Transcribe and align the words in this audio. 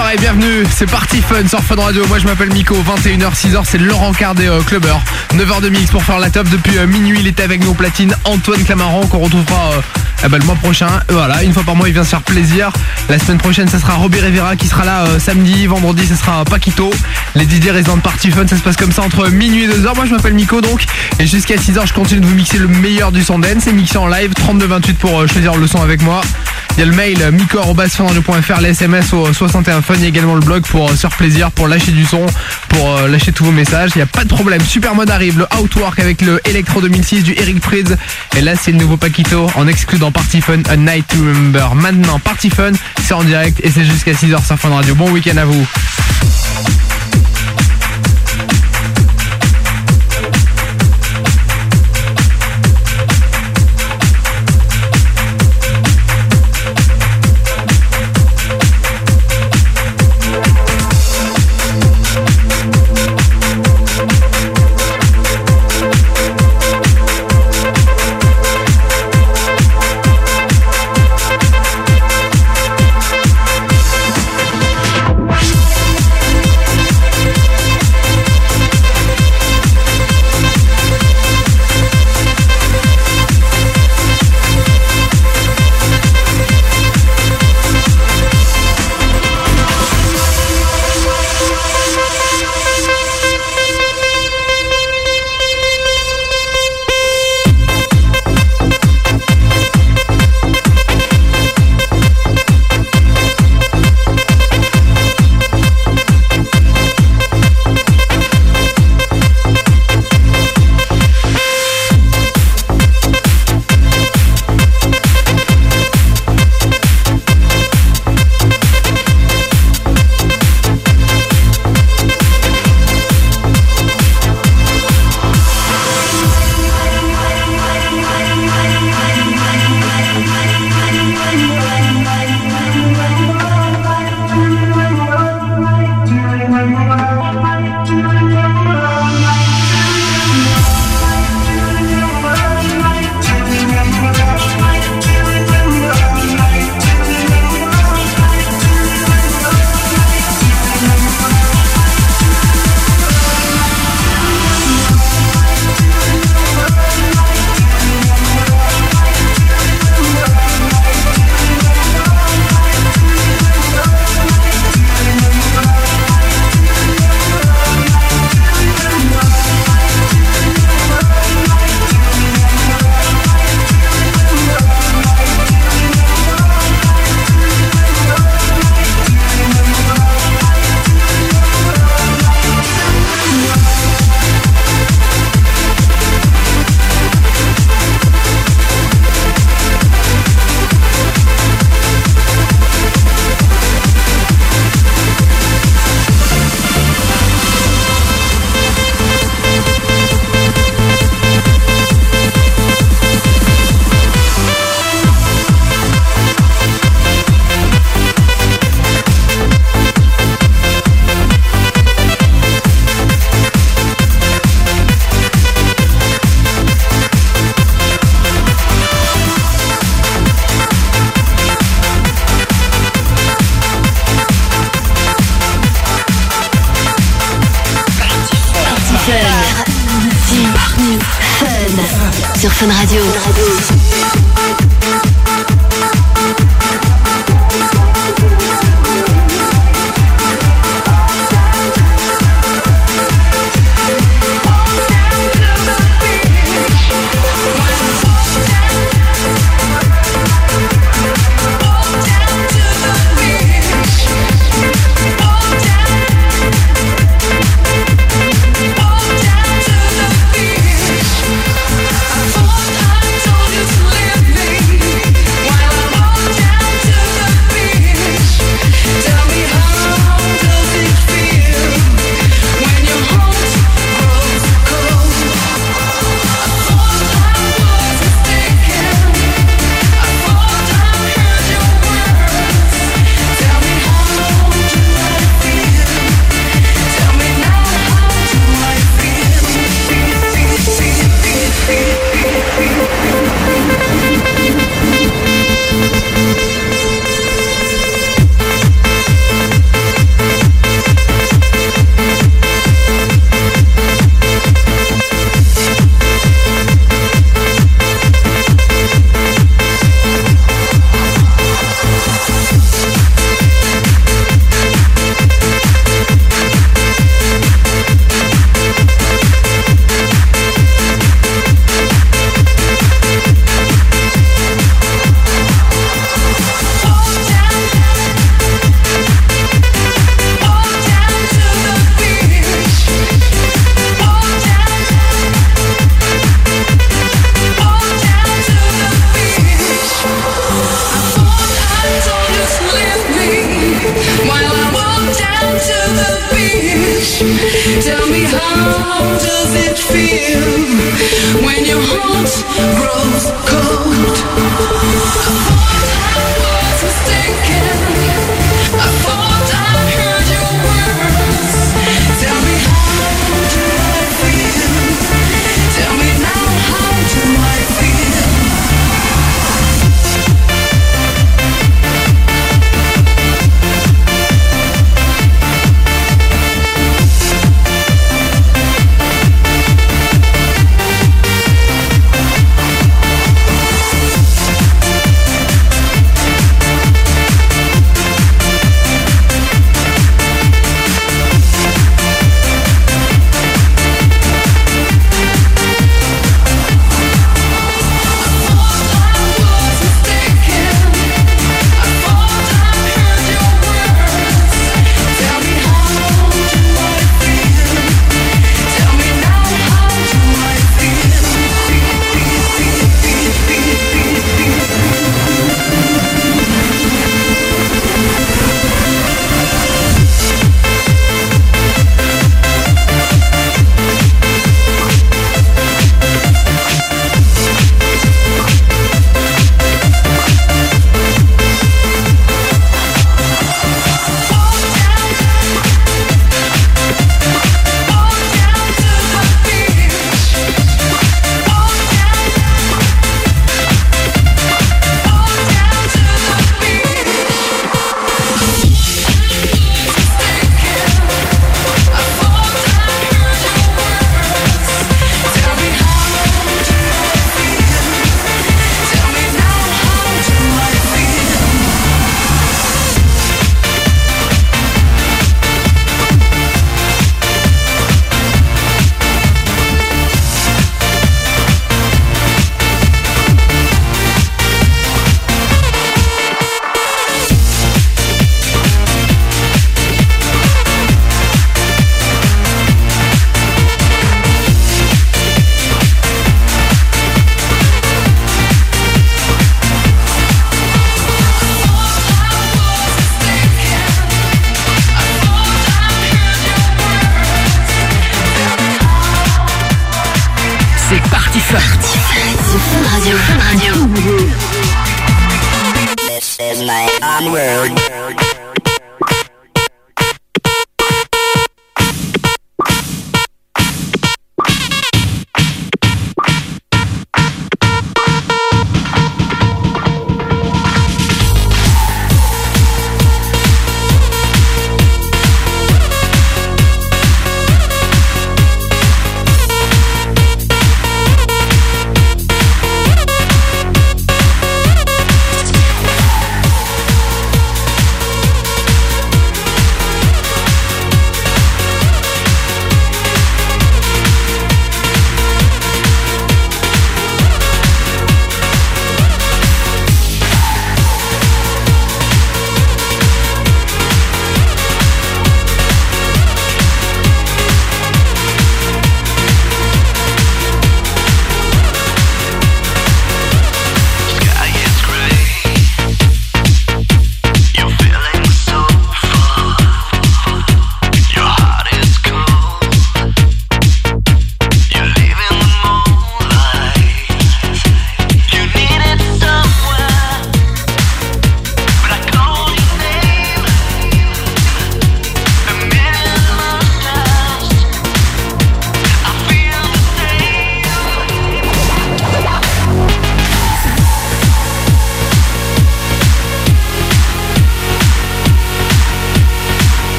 soirée, 0.00 0.16
bienvenue, 0.18 0.64
c'est 0.74 0.88
Party 0.88 1.20
Fun 1.20 1.46
sur 1.46 1.60
Fun 1.60 1.74
Radio, 1.74 2.06
moi 2.06 2.18
je 2.18 2.24
m'appelle 2.24 2.50
Miko, 2.52 2.74
21h, 2.74 3.34
6h 3.34 3.60
c'est 3.64 3.76
Laurent 3.76 4.12
Cardet 4.12 4.48
euh, 4.48 4.62
Clubber, 4.62 4.96
9h 5.34 5.60
de 5.60 5.68
mix 5.68 5.90
pour 5.90 6.02
faire 6.02 6.18
la 6.18 6.30
top. 6.30 6.48
Depuis 6.48 6.78
euh, 6.78 6.86
minuit, 6.86 7.18
il 7.20 7.26
était 7.26 7.42
avec 7.42 7.62
nous 7.62 7.74
platine, 7.74 8.14
Antoine 8.24 8.62
Clamaran 8.64 9.06
qu'on 9.08 9.18
retrouvera 9.18 9.72
euh, 9.72 9.80
eh 10.24 10.28
ben, 10.28 10.38
le 10.38 10.44
mois 10.44 10.54
prochain, 10.54 10.88
voilà, 11.10 11.42
une 11.42 11.52
fois 11.52 11.64
par 11.64 11.76
mois 11.76 11.88
il 11.88 11.92
vient 11.92 12.04
se 12.04 12.10
faire 12.10 12.22
plaisir, 12.22 12.70
la 13.10 13.18
semaine 13.18 13.36
prochaine 13.36 13.68
ça 13.68 13.78
sera 13.78 13.94
Robbie 13.94 14.20
Rivera 14.20 14.56
qui 14.56 14.68
sera 14.68 14.86
là 14.86 15.04
samedi, 15.18 15.66
vendredi 15.66 16.06
ça 16.06 16.16
sera 16.16 16.44
Paquito, 16.46 16.90
les 17.34 17.44
DJ 17.44 17.68
résidents 17.70 17.96
de 17.96 18.02
Party 18.02 18.30
Fun, 18.30 18.46
ça 18.46 18.56
se 18.56 18.62
passe 18.62 18.76
comme 18.76 18.92
ça 18.92 19.02
entre 19.02 19.28
minuit 19.28 19.64
et 19.64 19.68
2h, 19.68 19.94
moi 19.96 20.06
je 20.06 20.14
m'appelle 20.14 20.34
Miko 20.34 20.62
donc, 20.62 20.84
et 21.18 21.26
jusqu'à 21.26 21.56
6h 21.56 21.86
je 21.86 21.92
continue 21.92 22.20
de 22.20 22.26
vous 22.26 22.34
mixer 22.34 22.58
le 22.58 22.68
meilleur 22.68 23.12
du 23.12 23.22
son 23.22 23.38
dance, 23.38 23.64
c'est 23.64 23.72
mixé 23.72 23.98
en 23.98 24.06
live, 24.06 24.32
32-28 24.32 24.94
pour 24.94 25.28
choisir 25.28 25.56
le 25.56 25.66
son 25.66 25.82
avec 25.82 26.00
moi, 26.02 26.22
il 26.76 26.80
y 26.80 26.82
a 26.82 26.86
le 26.86 26.96
mail 26.96 27.30
miko.funradio.fr, 27.32 28.60
les 28.60 28.70
SMS 28.70 29.12
au 29.12 29.32
61 29.32 29.82
Il 29.96 30.02
y 30.02 30.04
a 30.04 30.08
également 30.08 30.34
le 30.34 30.40
blog 30.40 30.62
pour 30.62 30.88
euh, 30.88 30.92
se 30.92 30.98
faire 30.98 31.10
plaisir, 31.10 31.50
pour 31.50 31.66
lâcher 31.66 31.92
du 31.92 32.04
son, 32.04 32.24
pour 32.68 32.96
euh, 32.96 33.08
lâcher 33.08 33.32
tous 33.32 33.44
vos 33.44 33.52
messages. 33.52 33.90
Il 33.94 33.98
n'y 33.98 34.02
a 34.02 34.06
pas 34.06 34.24
de 34.24 34.28
problème. 34.28 34.60
Super 34.62 34.94
mode 34.94 35.10
arrive, 35.10 35.38
le 35.38 35.46
Outwork 35.58 35.98
avec 35.98 36.22
le 36.22 36.40
Electro 36.48 36.80
2006 36.80 37.24
du 37.24 37.32
Eric 37.32 37.60
Prydz. 37.60 37.96
Et 38.36 38.40
là, 38.40 38.54
c'est 38.54 38.72
le 38.72 38.78
nouveau 38.78 38.96
Paquito 38.96 39.50
en 39.56 39.66
exclu 39.66 39.98
dans 39.98 40.12
Party 40.12 40.40
Fun, 40.40 40.62
A 40.68 40.76
Night 40.76 41.06
to 41.08 41.18
Remember. 41.18 41.74
Maintenant, 41.74 42.18
Party 42.18 42.50
Fun, 42.50 42.72
c'est 43.02 43.14
en 43.14 43.24
direct 43.24 43.60
et 43.62 43.70
c'est 43.70 43.84
jusqu'à 43.84 44.12
6h 44.12 44.46
sur 44.46 44.58
Fun 44.58 44.70
Radio. 44.70 44.94
Bon 44.94 45.10
week-end 45.10 45.36
à 45.36 45.44
vous. 45.44 45.66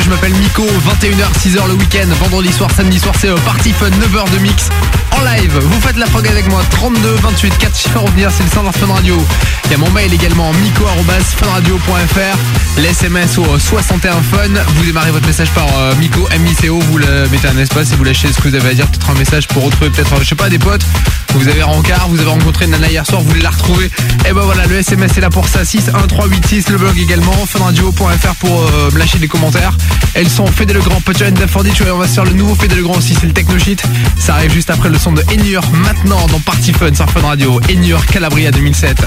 Je 0.00 0.08
m'appelle 0.08 0.32
Miko, 0.34 0.64
21h, 0.64 1.32
6h 1.38 1.66
le 1.66 1.74
week-end, 1.74 2.06
vendredi 2.20 2.52
soir, 2.52 2.70
samedi 2.74 2.98
soir, 2.98 3.14
c'est 3.18 3.28
euh, 3.28 3.36
Party 3.44 3.72
Fun, 3.72 3.90
9h 3.90 4.30
de 4.32 4.38
mix 4.38 4.68
en 5.10 5.22
live. 5.24 5.58
Vous 5.58 5.80
faites 5.80 5.96
la 5.96 6.06
prog 6.06 6.26
avec 6.26 6.48
moi, 6.48 6.62
32 6.70 7.14
28 7.16 7.58
4 7.58 7.76
chiffres 7.76 7.96
à 7.96 8.00
revenir, 8.00 8.30
c'est 8.30 8.42
le 8.42 8.48
standard 8.48 8.74
Fun 8.74 8.86
Radio. 8.86 9.22
Il 9.66 9.72
y 9.72 9.74
a 9.74 9.78
mon 9.78 9.90
mail 9.90 10.12
également, 10.14 10.52
miko.funradio.fr, 10.54 12.78
l'SMS 12.78 13.38
au 13.38 13.58
61 13.58 14.22
Fun. 14.22 14.48
Vous 14.76 14.84
démarrez 14.84 15.10
votre 15.10 15.26
message 15.26 15.50
par 15.50 15.66
euh, 15.78 15.94
Miko, 15.96 16.26
M-I-C-O, 16.30 16.78
vous 16.78 16.98
le 16.98 17.28
mettez 17.30 17.48
un 17.48 17.58
espace 17.58 17.92
et 17.92 17.96
vous 17.96 18.04
lâchez 18.04 18.32
ce 18.32 18.40
que 18.40 18.48
vous 18.48 18.54
avez 18.54 18.70
à 18.70 18.74
dire, 18.74 18.86
peut-être 18.86 19.10
un 19.10 19.14
message 19.14 19.48
pour 19.48 19.64
retrouver 19.64 19.90
peut-être, 19.90 20.18
je 20.20 20.28
sais 20.28 20.34
pas, 20.34 20.48
des 20.48 20.58
potes. 20.58 20.86
Vous 21.34 21.48
avez 21.48 21.62
rencard, 21.62 22.08
vous 22.08 22.20
avez 22.20 22.28
rencontré 22.28 22.66
Nana 22.66 22.88
hier 22.88 23.06
soir, 23.06 23.20
vous 23.20 23.28
voulez 23.28 23.42
la 23.42 23.50
retrouver. 23.50 23.90
Et 24.28 24.32
ben 24.32 24.42
voilà, 24.42 24.66
le 24.66 24.76
SMS 24.76 25.16
est 25.16 25.20
là 25.20 25.30
pour 25.30 25.48
ça, 25.48 25.64
61386, 25.64 26.68
le 26.68 26.78
blog 26.78 26.98
également, 26.98 27.32
funradio.fr 27.46 28.34
pour 28.38 28.62
euh, 28.62 28.90
lâcher 28.96 29.18
des 29.18 29.28
commentaires. 29.28 29.76
Elles 30.14 30.28
sont 30.28 30.46
Fédé 30.46 30.74
le 30.74 30.80
Grand, 30.80 31.00
Putcher 31.00 31.26
and 31.26 31.34
et 31.34 31.90
on 31.90 31.98
va 31.98 32.06
se 32.06 32.14
faire 32.14 32.24
le 32.24 32.32
nouveau 32.32 32.54
Fédé 32.54 32.74
le 32.74 32.82
Grand 32.82 32.96
aussi, 32.96 33.14
c'est 33.18 33.26
le 33.26 33.32
Techno 33.32 33.58
Shit. 33.58 33.82
Ça 34.18 34.34
arrive 34.34 34.52
juste 34.52 34.70
après 34.70 34.88
le 34.88 34.98
son 34.98 35.12
de 35.12 35.22
Enur, 35.32 35.62
maintenant 35.72 36.26
dans 36.26 36.40
Party 36.40 36.72
Fun 36.72 36.94
sur 36.94 37.08
Fun 37.10 37.20
Radio. 37.22 37.60
Enur 37.70 38.04
Calabria 38.06 38.50
2007. 38.50 39.04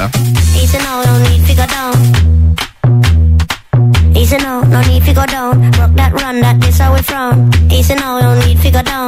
Easy 0.55 0.77
now, 0.77 1.03
no 1.05 1.19
need 1.29 1.45
to 1.45 1.53
go 1.53 1.65
down. 1.67 2.55
Easy 4.15 4.37
now, 4.37 4.61
no 4.63 4.81
need 4.89 5.03
to 5.05 5.13
go 5.13 5.25
down. 5.25 5.71
Rock 5.79 5.93
that 5.95 6.11
run, 6.21 6.41
that 6.41 6.57
is 6.67 6.79
how 6.79 6.93
we 6.93 7.01
from. 7.01 7.51
Easy 7.69 7.93
now, 7.93 8.19
no 8.19 8.35
need 8.45 8.61
to 8.61 8.71
go 8.71 8.81
down. 8.81 9.04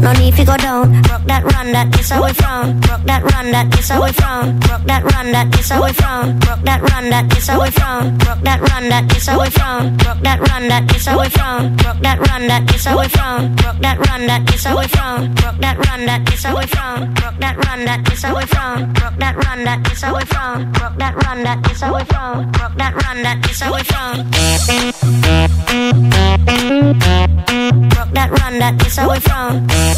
No 0.00 0.12
need 0.14 0.34
to 0.36 0.44
go 0.44 0.56
down. 0.56 0.92
Rock 1.02 1.24
that 1.26 1.44
run 1.44 1.72
that 1.72 1.92
this 1.92 2.10
away 2.10 2.32
from. 2.32 2.80
Rock 2.88 3.04
that 3.04 3.22
run 3.22 3.52
that 3.52 3.70
this 3.70 3.90
away 3.90 4.12
from. 4.12 4.58
Rock 4.60 4.82
that 4.86 5.04
run 5.04 5.30
that 5.32 5.52
this 5.52 5.70
away 5.70 5.92
from. 5.92 6.38
Rock 6.40 6.64
that 6.64 6.80
run 6.80 7.10
that 7.10 7.28
this 7.28 7.48
away 7.48 7.70
from. 7.70 8.16
Rock 8.18 8.40
that 8.42 8.60
run 8.60 8.88
that 8.88 9.08
this 9.08 9.28
away 9.28 9.50
from. 9.50 9.96
Rock 9.98 10.18
that 10.22 10.40
run 10.48 10.68
that 10.68 10.88
this 10.88 11.06
away 11.06 11.28
from. 11.28 11.76
Rock 11.76 12.00
that 12.00 12.18
run 12.18 12.46
that 12.48 12.66
this 12.70 12.86
away 12.86 13.08
from. 13.08 13.56
Rock 13.60 13.76
that 13.80 13.98
run 14.08 14.26
that 14.26 14.46
this 14.46 14.66
away 14.66 14.86
from. 14.88 15.34
Rock 15.34 15.60
that 15.60 15.76
run 15.86 16.06
that 16.06 16.24
this 16.24 16.44
away 16.44 16.66
from. 16.66 17.14
Rock 17.20 17.36
that 17.38 17.56
run 17.66 17.84
that 17.84 18.04
this 18.08 18.24
away 18.24 18.46
from. 18.46 18.94
Rock 18.94 19.18
that 19.18 19.36
run 19.44 19.64
that 19.64 19.84
this 19.84 20.02
away 20.02 20.24
from. 20.24 20.72
Rock 20.80 20.96
that 20.96 21.14
run 21.14 21.42
that 21.44 21.62
this 21.62 21.82
away 21.82 22.04
from. 22.04 22.52
Rock 22.52 22.72
that 22.78 22.94
run 23.04 23.22
that 23.22 23.42
this 23.42 23.62
away 23.62 23.82
from. 23.84 24.16
Rock 27.92 28.12
that 28.14 28.30
run 28.30 28.58
that 28.58 28.80
away 29.02 29.20
from. 29.20 29.89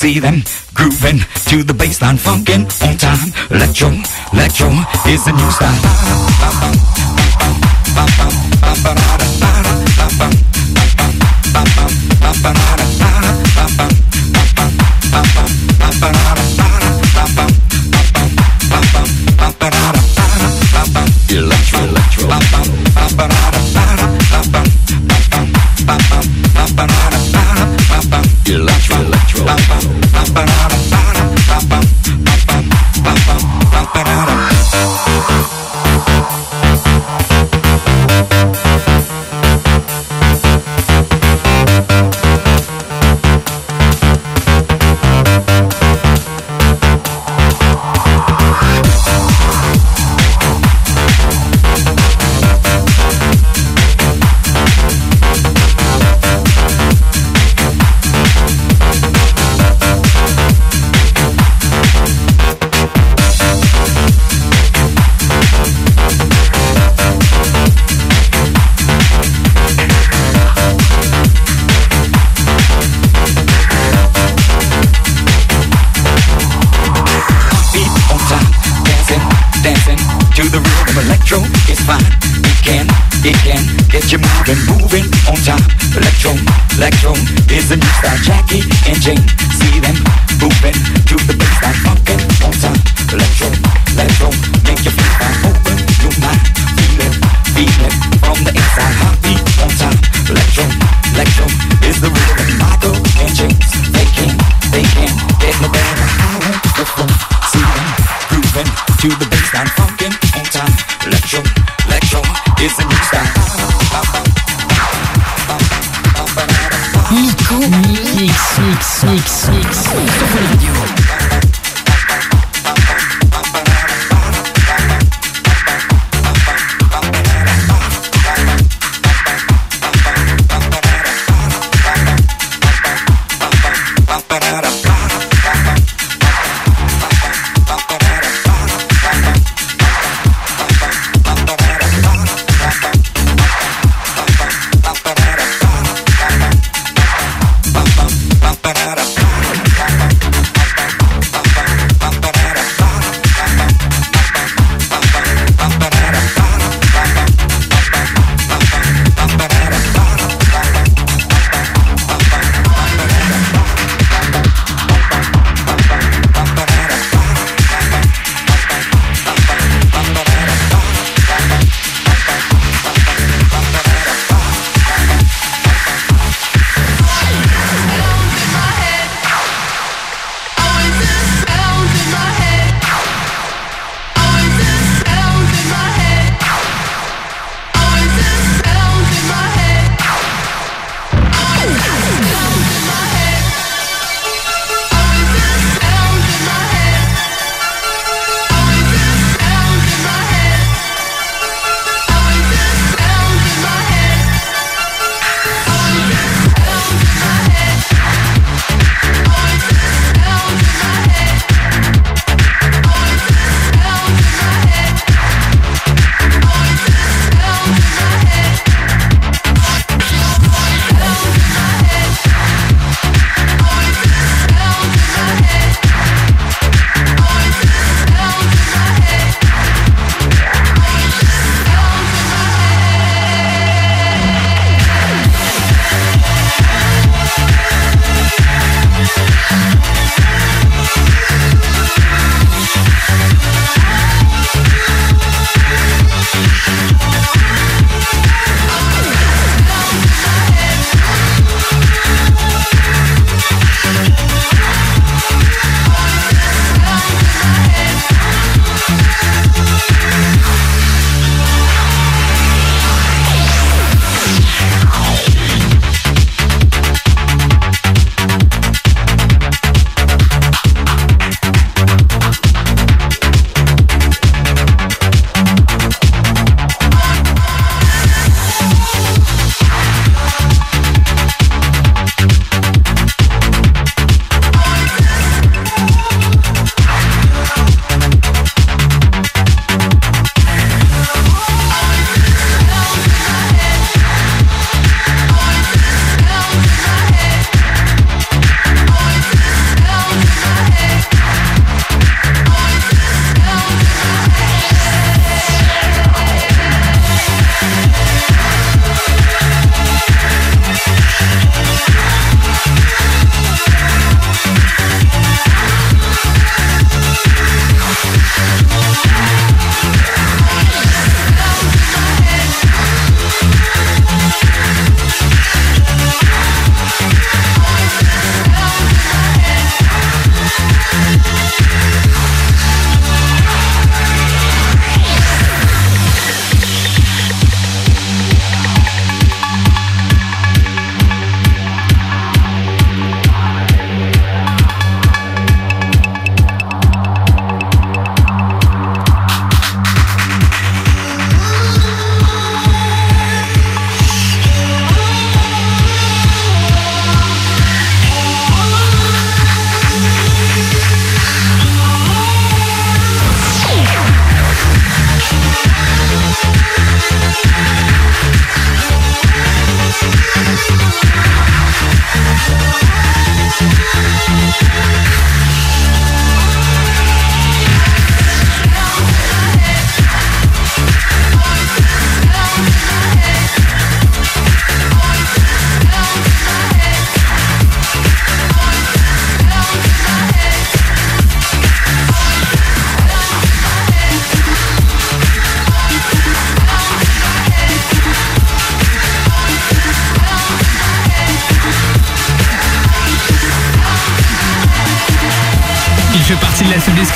see 0.00 0.18
them 0.18 0.42
grooving 0.72 1.18
to 1.44 1.62
the 1.62 1.74
baseline, 1.74 2.16
funkin' 2.16 2.64
on 2.88 2.96
time. 2.96 3.30
Electro, 3.50 3.88
electro 4.32 4.68
is 5.06 5.26
the 5.26 5.32
new 5.32 5.50
style. 5.50 7.09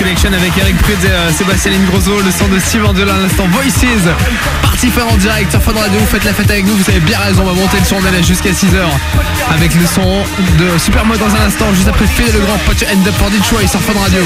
Avec 0.07 0.59
Eric 0.59 0.77
Prudz 0.77 1.03
et 1.03 1.09
euh, 1.09 1.33
Sébastien 1.33 1.73
Ingrosso, 1.73 2.21
le 2.21 2.31
son 2.31 2.47
de 2.49 2.59
Steve 2.59 2.85
Angela 2.85 3.15
à 3.15 3.19
l'instant 3.21 3.47
Voices. 3.49 3.87
Parti 4.61 4.91
faire 4.91 5.11
en 5.11 5.17
direct 5.17 5.51
sur 5.51 5.63
Fun 5.63 5.73
Radio, 5.73 5.99
faites 6.01 6.25
la 6.25 6.35
fête 6.35 6.51
avec 6.51 6.67
nous, 6.67 6.75
vous 6.75 6.91
avez 6.91 7.01
bien 7.01 7.19
raison, 7.19 7.43
on 7.43 7.47
va 7.47 7.55
monter 7.55 7.79
le 7.79 7.85
son 7.87 8.01
là 8.03 8.11
jusqu'à 8.21 8.51
6h 8.51 8.85
avec 9.51 9.75
le 9.75 9.87
son 9.87 10.23
de 10.59 10.79
Supermode 10.79 11.19
dans 11.19 11.35
un 11.35 11.47
instant, 11.47 11.73
juste 11.75 11.89
après 11.89 12.07
Phil 12.07 12.27
le 12.35 12.41
grand 12.41 12.59
Your 12.81 12.91
End 12.91 13.09
Up 13.09 13.15
for 13.19 13.31
Detroit 13.31 13.67
sur 13.67 13.81
Fun 13.81 13.99
Radio. 13.99 14.21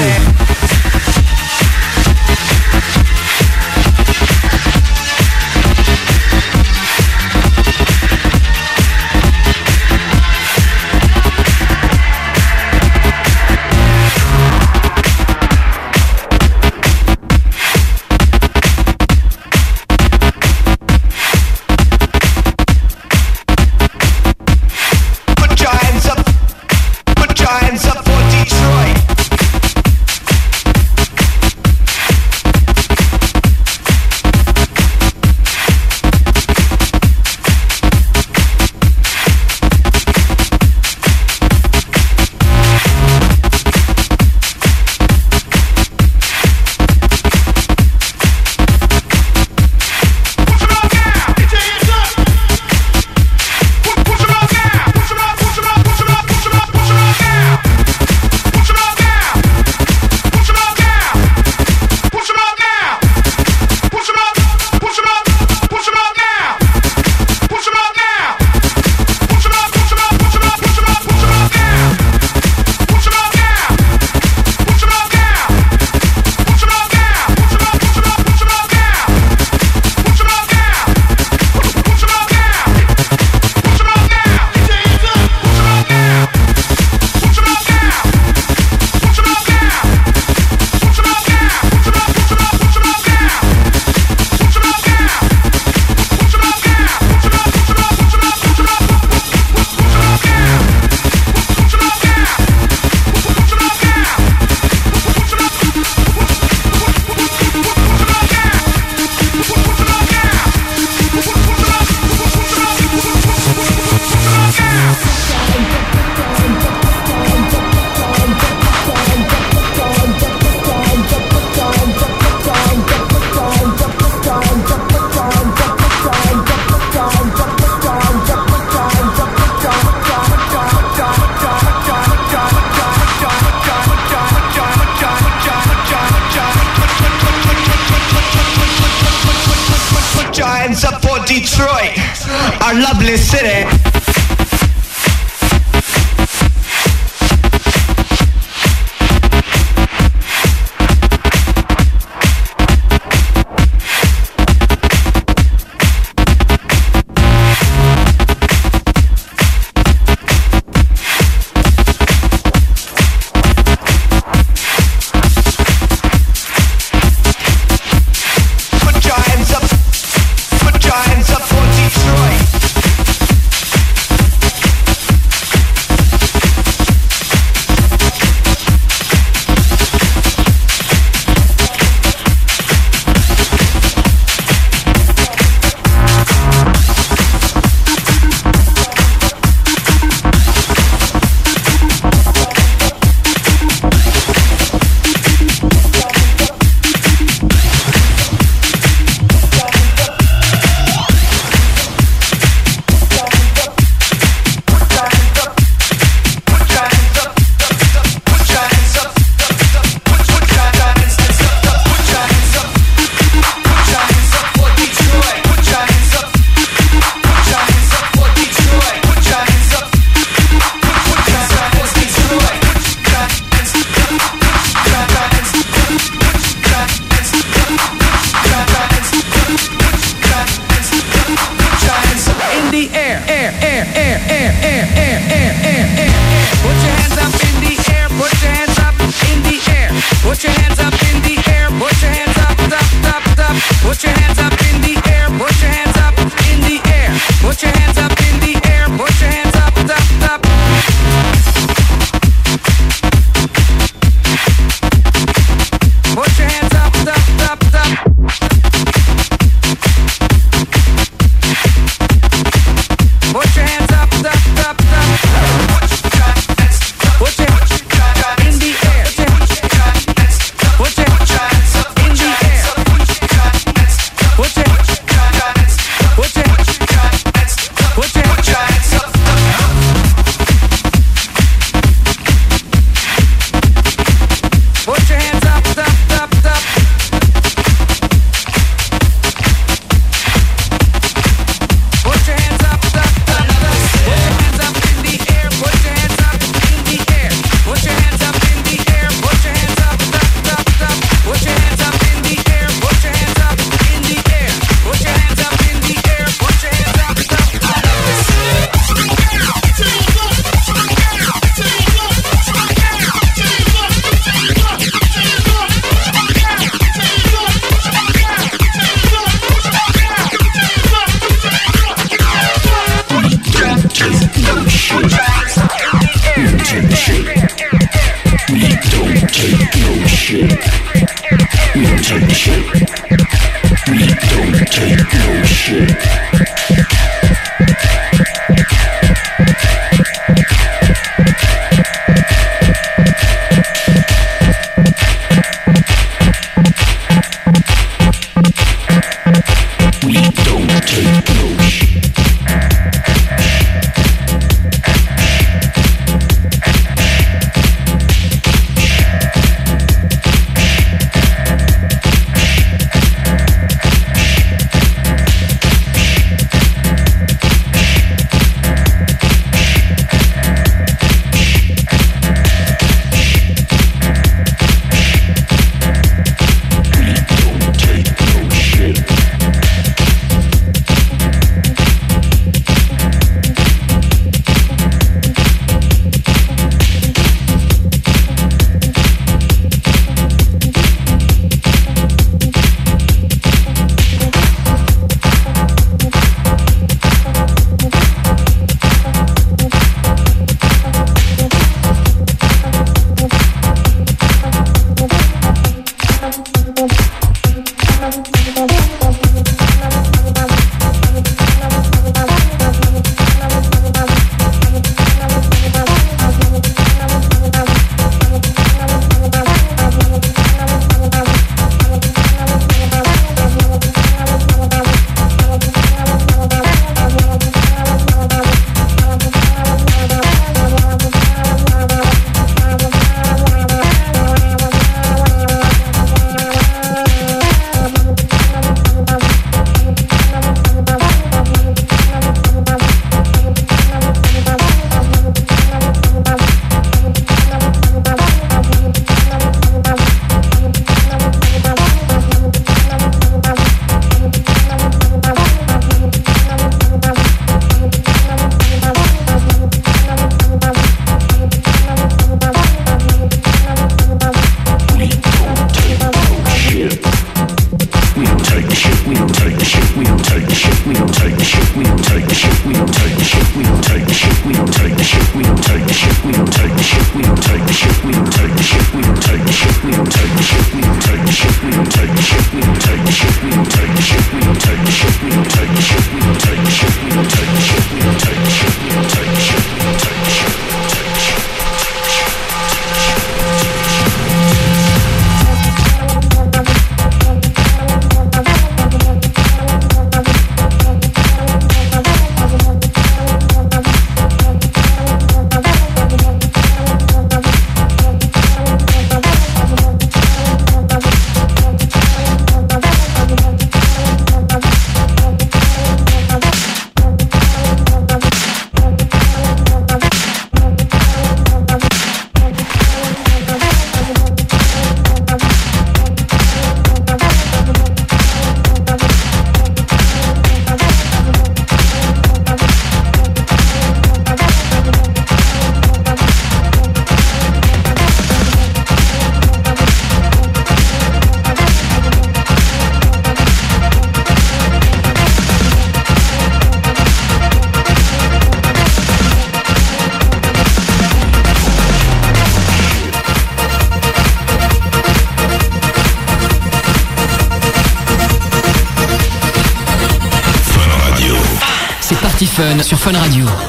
Fun 562.99 563.15
Radio. 563.15 563.68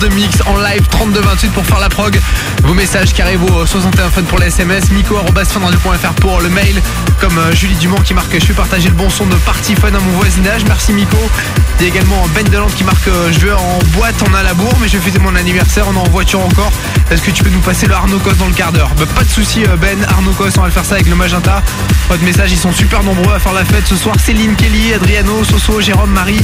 De 0.00 0.08
mix 0.14 0.40
en 0.46 0.56
live, 0.56 0.82
32-28 0.90 1.50
pour 1.50 1.64
faire 1.66 1.78
la 1.78 1.88
prog. 1.88 2.18
Vos 2.62 2.72
messages 2.74 3.12
qui 3.12 3.20
arrivent 3.20 3.44
au 3.44 3.66
61 3.66 4.10
Fun 4.10 4.22
pour 4.22 4.38
les 4.38 4.46
SMS, 4.46 4.90
miko.funradio.fr 4.90 6.12
pour 6.14 6.40
le 6.40 6.48
mail, 6.48 6.80
comme 7.20 7.36
euh, 7.38 7.52
Julie 7.52 7.74
Dumont 7.76 7.98
qui 7.98 8.14
marque 8.14 8.32
Je 8.32 8.46
vais 8.46 8.54
partager 8.54 8.88
le 8.88 8.94
bon 8.94 9.10
son 9.10 9.26
de 9.26 9.34
Party 9.36 9.74
Fun 9.74 9.88
à 9.88 10.00
mon 10.00 10.12
voisinage, 10.12 10.64
merci 10.66 10.92
Miko. 10.92 11.18
Il 11.78 11.86
y 11.86 11.90
a 11.90 11.94
également 11.94 12.26
Ben 12.34 12.44
Deland 12.48 12.68
qui 12.68 12.84
marque 12.84 13.08
euh, 13.08 13.30
Je 13.32 13.40
veux 13.40 13.54
en 13.54 13.78
boîte, 13.92 14.14
on 14.28 14.34
a 14.34 14.42
la 14.42 14.54
bourre, 14.54 14.76
mais 14.80 14.88
je 14.88 14.98
fêter 14.98 15.18
mon 15.18 15.34
anniversaire, 15.34 15.86
on 15.88 15.94
est 15.94 16.08
en 16.08 16.10
voiture 16.10 16.40
encore. 16.40 16.72
Est-ce 17.10 17.22
que 17.22 17.30
tu 17.32 17.42
peux 17.42 17.50
nous 17.50 17.60
passer 17.60 17.86
le 17.88 17.94
Arnaud 17.94 18.18
Cos 18.20 18.34
dans 18.34 18.46
le 18.46 18.52
quart 18.54 18.70
d'heure? 18.70 18.90
Bah, 18.96 19.04
Pas 19.16 19.24
de 19.24 19.28
souci 19.28 19.64
euh, 19.64 19.76
Ben, 19.76 19.98
Arnaud 20.08 20.32
Cos, 20.32 20.46
on 20.56 20.60
va 20.60 20.66
le 20.66 20.72
faire 20.72 20.84
ça 20.84 20.94
avec 20.94 21.08
le 21.08 21.16
Magenta. 21.16 21.60
Votre 22.08 22.22
message, 22.22 22.52
ils 22.52 22.58
sont 22.58 22.72
super 22.72 23.02
nombreux 23.02 23.34
à 23.34 23.40
faire 23.40 23.52
la 23.52 23.64
fête 23.64 23.84
ce 23.86 23.96
soir. 23.96 24.14
Céline, 24.24 24.54
Kelly, 24.54 24.94
Adriano, 24.94 25.42
Soso, 25.44 25.80
Jérôme, 25.80 26.10
Marie, 26.10 26.40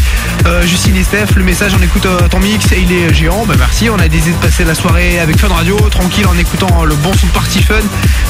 euh, 0.46 0.66
Justine 0.66 0.96
et 0.96 1.04
Steph. 1.04 1.36
Le 1.36 1.44
message, 1.44 1.72
on 1.78 1.82
écoute 1.82 2.06
euh, 2.06 2.26
ton 2.28 2.40
mix 2.40 2.72
et 2.72 2.80
il 2.80 2.92
est 2.92 3.14
géant. 3.14 3.44
Bah 3.46 3.54
merci, 3.56 3.88
on 3.90 3.98
a 3.98 4.08
décidé 4.08 4.32
de 4.32 4.38
passer 4.38 4.64
la 4.64 4.74
soirée 4.74 5.20
avec 5.20 5.38
Fun 5.38 5.48
Radio, 5.48 5.76
tranquille 5.88 6.26
en 6.26 6.36
écoutant 6.36 6.84
le 6.84 6.96
bon 6.96 7.12
son 7.14 7.26
de 7.28 7.32
Party 7.32 7.62
Fun. 7.62 7.74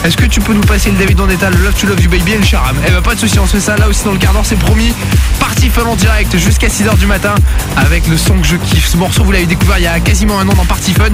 Est-ce 0.04 0.16
que 0.18 0.26
tu 0.26 0.40
peux 0.40 0.52
nous 0.52 0.60
passer 0.60 0.90
le 0.90 0.98
David 0.98 1.16
Vendetta, 1.16 1.48
le 1.48 1.56
Love 1.56 1.74
to 1.74 1.86
Love 1.86 2.00
du 2.00 2.08
Baby 2.08 2.32
et 2.32 2.38
le 2.38 2.44
Charam 2.44 2.76
Eh 2.86 2.90
bah 2.90 3.00
pas 3.02 3.14
de 3.14 3.20
souci, 3.20 3.38
on 3.38 3.46
se 3.46 3.52
fait 3.52 3.60
ça 3.60 3.76
là 3.78 3.88
aussi 3.88 4.04
dans 4.04 4.12
le 4.12 4.18
quart 4.18 4.34
d'heure, 4.34 4.44
c'est 4.44 4.58
promis. 4.58 4.92
Party 5.40 5.70
Fun 5.70 5.86
en 5.86 5.96
direct 5.96 6.36
jusqu'à 6.36 6.68
6h 6.68 6.98
du 6.98 7.06
matin 7.06 7.34
avec 7.76 8.06
le 8.08 8.16
son 8.18 8.34
que 8.38 8.46
je 8.46 8.56
kiffe. 8.56 8.88
Ce 8.88 8.96
morceau, 8.98 9.24
vous 9.24 9.32
l'avez 9.32 9.46
découvert 9.46 9.78
il 9.78 9.84
y 9.84 9.86
a 9.86 10.00
quasiment 10.00 10.38
un 10.38 10.48
an 10.48 10.52
dans 10.54 10.66
Party 10.66 10.92
Fun. 10.92 11.10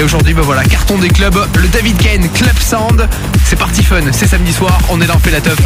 Et 0.00 0.02
aujourd'hui, 0.02 0.32
bah 0.32 0.40
voilà, 0.42 0.64
carton 0.64 0.96
des 0.96 1.10
clubs, 1.10 1.36
le 1.58 1.68
David 1.68 1.98
Kane 1.98 2.26
Club 2.30 2.58
Sound. 2.58 3.06
C'est 3.44 3.56
Party 3.56 3.82
Fun, 3.82 4.00
c'est 4.12 4.26
samedi 4.26 4.50
soir, 4.50 4.78
on 4.88 4.98
est 4.98 5.06
là, 5.06 5.12
on 5.14 5.18
fait 5.18 5.30
la 5.30 5.42
teuf. 5.42 5.58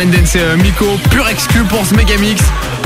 Silent 0.00 0.12
Dance 0.12 0.34
et 0.36 0.40
euh, 0.40 0.56
Miko, 0.56 0.86
pur 1.10 1.28
exclu 1.28 1.62
pour 1.64 1.84
ce 1.84 1.94
méga 1.94 2.16
mix. 2.16 2.42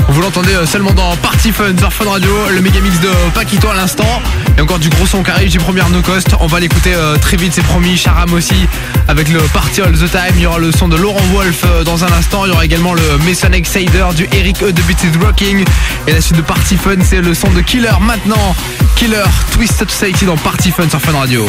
Vous 0.09 0.21
l'entendez 0.21 0.53
euh, 0.53 0.65
seulement 0.65 0.91
dans 0.91 1.15
Party 1.17 1.53
Fun 1.53 1.77
sur 1.77 1.93
Fun 1.93 2.09
Radio, 2.09 2.29
le 2.53 2.59
méga 2.61 2.81
mix 2.81 2.99
de 2.99 3.09
Paquito 3.33 3.69
à 3.69 3.73
l'instant. 3.73 4.21
Et 4.57 4.61
encore 4.61 4.79
du 4.79 4.89
gros 4.89 5.05
son 5.05 5.23
qui 5.23 5.31
arrive, 5.31 5.49
j'ai 5.49 5.59
première 5.59 5.89
no 5.89 6.01
cost. 6.01 6.35
On 6.41 6.47
va 6.47 6.59
l'écouter 6.59 6.93
euh, 6.93 7.15
très 7.17 7.37
vite, 7.37 7.53
c'est 7.53 7.63
promis. 7.63 7.95
Charam 7.95 8.33
aussi, 8.33 8.67
avec 9.07 9.29
le 9.29 9.39
Party 9.39 9.81
All 9.81 9.93
the 9.93 10.11
Time. 10.11 10.33
Il 10.35 10.41
y 10.41 10.45
aura 10.45 10.59
le 10.59 10.73
son 10.73 10.89
de 10.89 10.97
Laurent 10.97 11.23
Wolf 11.33 11.63
dans 11.85 12.03
un 12.03 12.11
instant. 12.11 12.45
Il 12.45 12.49
y 12.49 12.51
aura 12.51 12.65
également 12.65 12.93
le 12.93 13.17
Mason 13.25 13.53
Excider 13.53 14.05
du 14.15 14.27
Eric 14.33 14.61
E 14.63 14.73
de 14.73 14.81
Beat 14.81 15.03
It 15.03 15.15
Rocking. 15.23 15.63
Et 16.07 16.11
la 16.11 16.19
suite 16.19 16.37
de 16.37 16.41
Party 16.41 16.75
Fun, 16.75 16.97
c'est 17.01 17.21
le 17.21 17.33
son 17.33 17.49
de 17.51 17.61
Killer 17.61 17.95
maintenant. 18.01 18.55
Killer, 18.97 19.23
Twisted 19.51 19.89
Society 19.89 20.25
dans 20.25 20.37
Party 20.37 20.71
Fun 20.71 20.89
sur 20.89 20.99
Fun 20.99 21.13
Radio. 21.13 21.45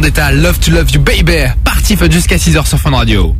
Vendetta, 0.00 0.32
Love 0.32 0.58
to 0.60 0.70
Love 0.70 0.90
You 0.94 1.02
Baby. 1.02 1.46
Parti 1.62 1.94
jusqu'à 2.10 2.36
6h 2.36 2.66
sur 2.66 2.78
Fun 2.78 2.90
Radio. 2.90 3.34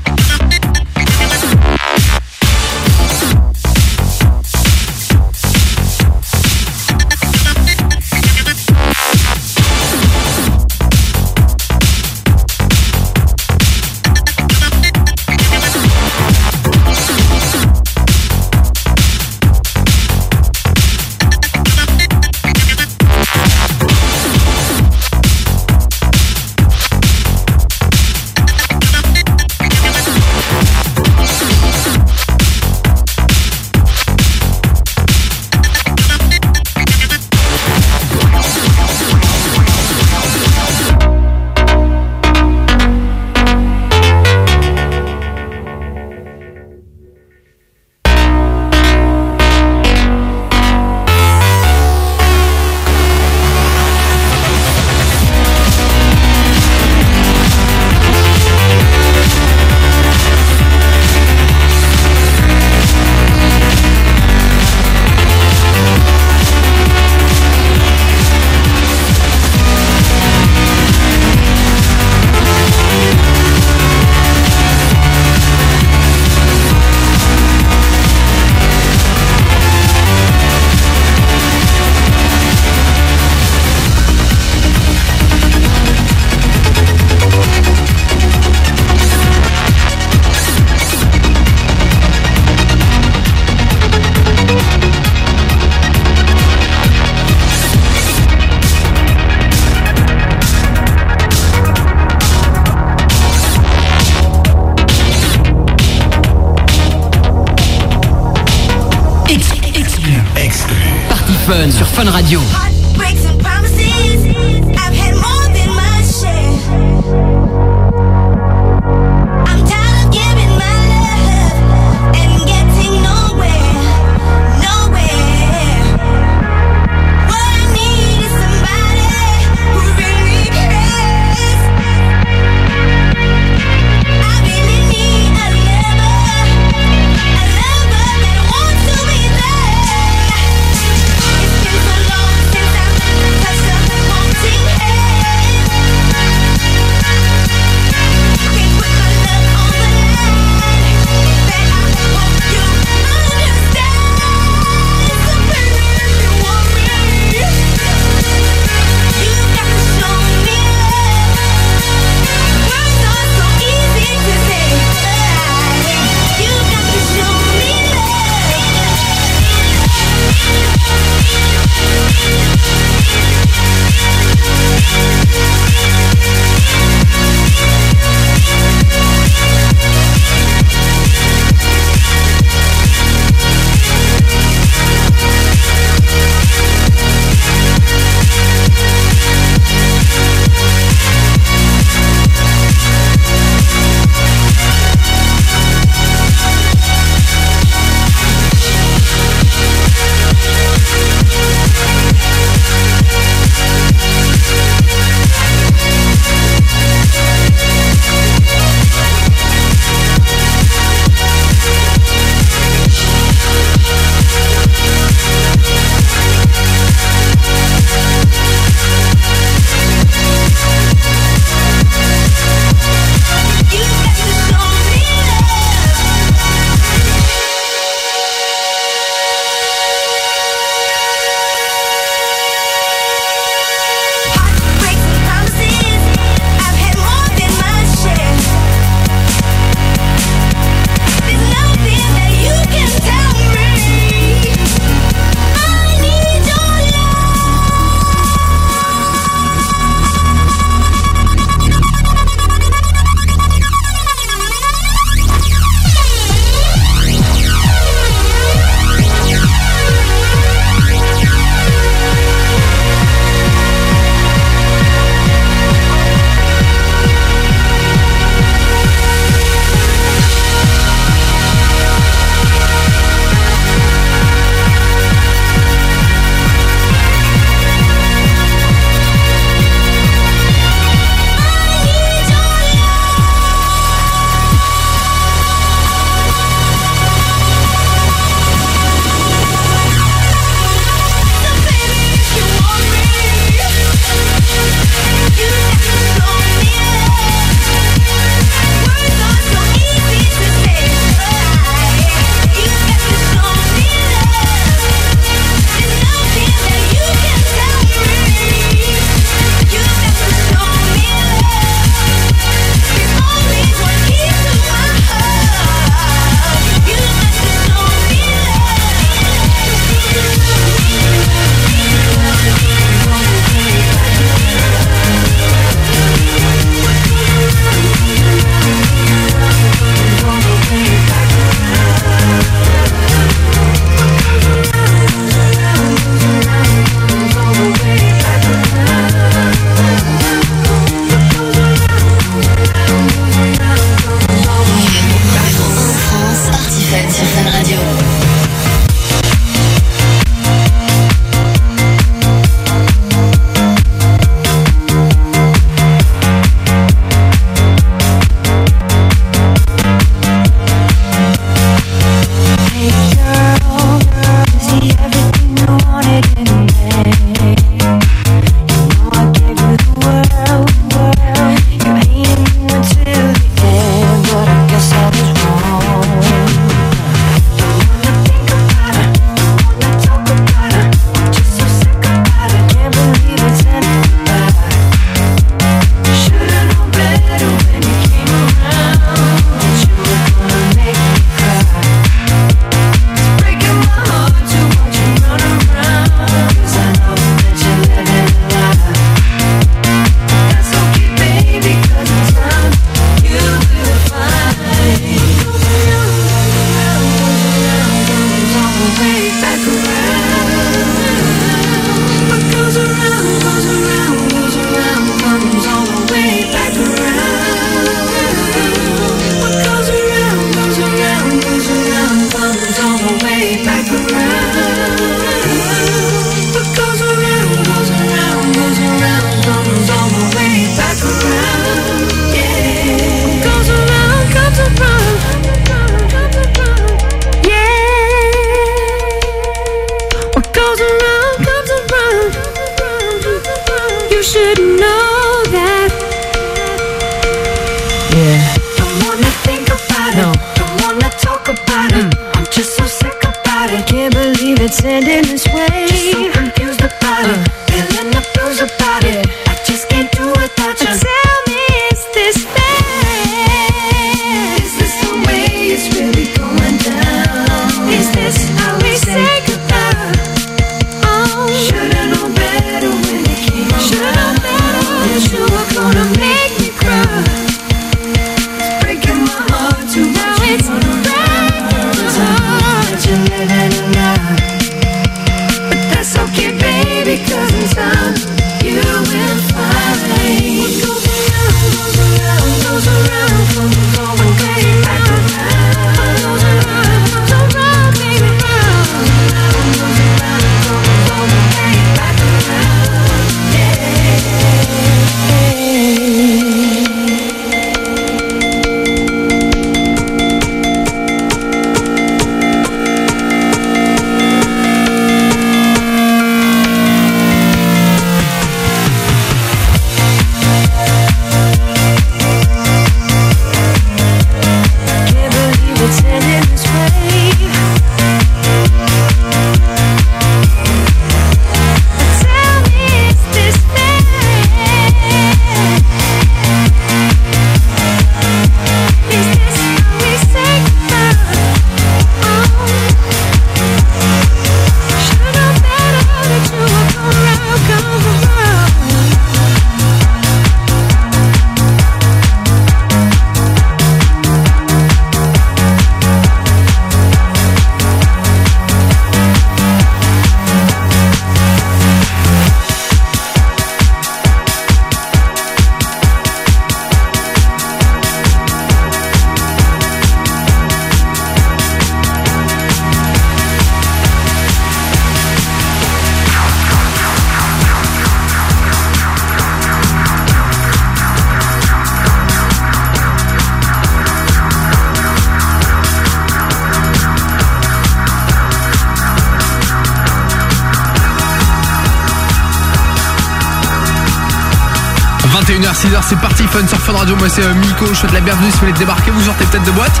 6h, 595.82 595.98
c'est 596.08 596.18
parti 596.20 596.44
Fun 596.46 596.66
sur 596.68 596.78
Fun 596.78 596.92
Radio. 596.92 597.16
Moi, 597.16 597.28
c'est 597.28 597.42
euh, 597.42 597.54
Miko. 597.54 597.86
Je 597.88 597.94
souhaite 597.94 598.12
la 598.12 598.20
bienvenue 598.20 598.46
si 598.50 598.54
vous 598.54 598.60
voulez 598.60 598.72
débarquer. 598.72 599.10
Vous 599.10 599.22
sortez 599.24 599.44
peut-être 599.46 599.64
de 599.64 599.70
boîte. 599.72 600.00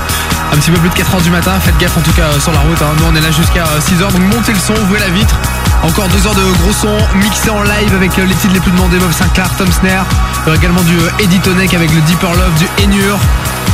Un 0.52 0.56
petit 0.56 0.70
peu 0.70 0.78
plus 0.78 0.88
de 0.90 0.94
4h 0.94 1.22
du 1.22 1.30
matin. 1.30 1.58
Faites 1.60 1.76
gaffe 1.78 1.96
en 1.96 2.00
tout 2.02 2.12
cas 2.12 2.26
euh, 2.26 2.38
sur 2.40 2.52
la 2.52 2.60
route. 2.60 2.80
hein. 2.82 2.94
Nous, 2.98 3.04
on 3.10 3.14
est 3.16 3.20
là 3.20 3.30
jusqu'à 3.32 3.64
6h. 3.64 4.12
Donc, 4.12 4.22
montez 4.34 4.52
le 4.52 4.58
son, 4.60 4.74
ouvrez 4.84 5.00
la 5.00 5.08
vitre. 5.08 5.34
Encore 5.82 6.06
deux 6.08 6.24
heures 6.26 6.34
de 6.34 6.44
gros 6.62 6.72
son 6.72 6.96
mixé 7.16 7.50
en 7.50 7.62
live 7.62 7.92
avec 7.94 8.16
euh, 8.18 8.26
les 8.26 8.34
titres 8.34 8.54
les 8.54 8.60
plus 8.60 8.70
demandés 8.70 8.98
Bob 8.98 9.10
Sinclair, 9.12 9.48
Tom 9.58 9.66
Snare. 9.72 10.06
Également 10.54 10.82
du 10.82 10.96
euh, 10.96 11.10
Eddie 11.18 11.40
Tonek 11.40 11.74
avec 11.74 11.92
le 11.92 12.00
Deeper 12.02 12.30
Love, 12.30 12.54
du 12.58 12.84
Enur. 12.84 13.18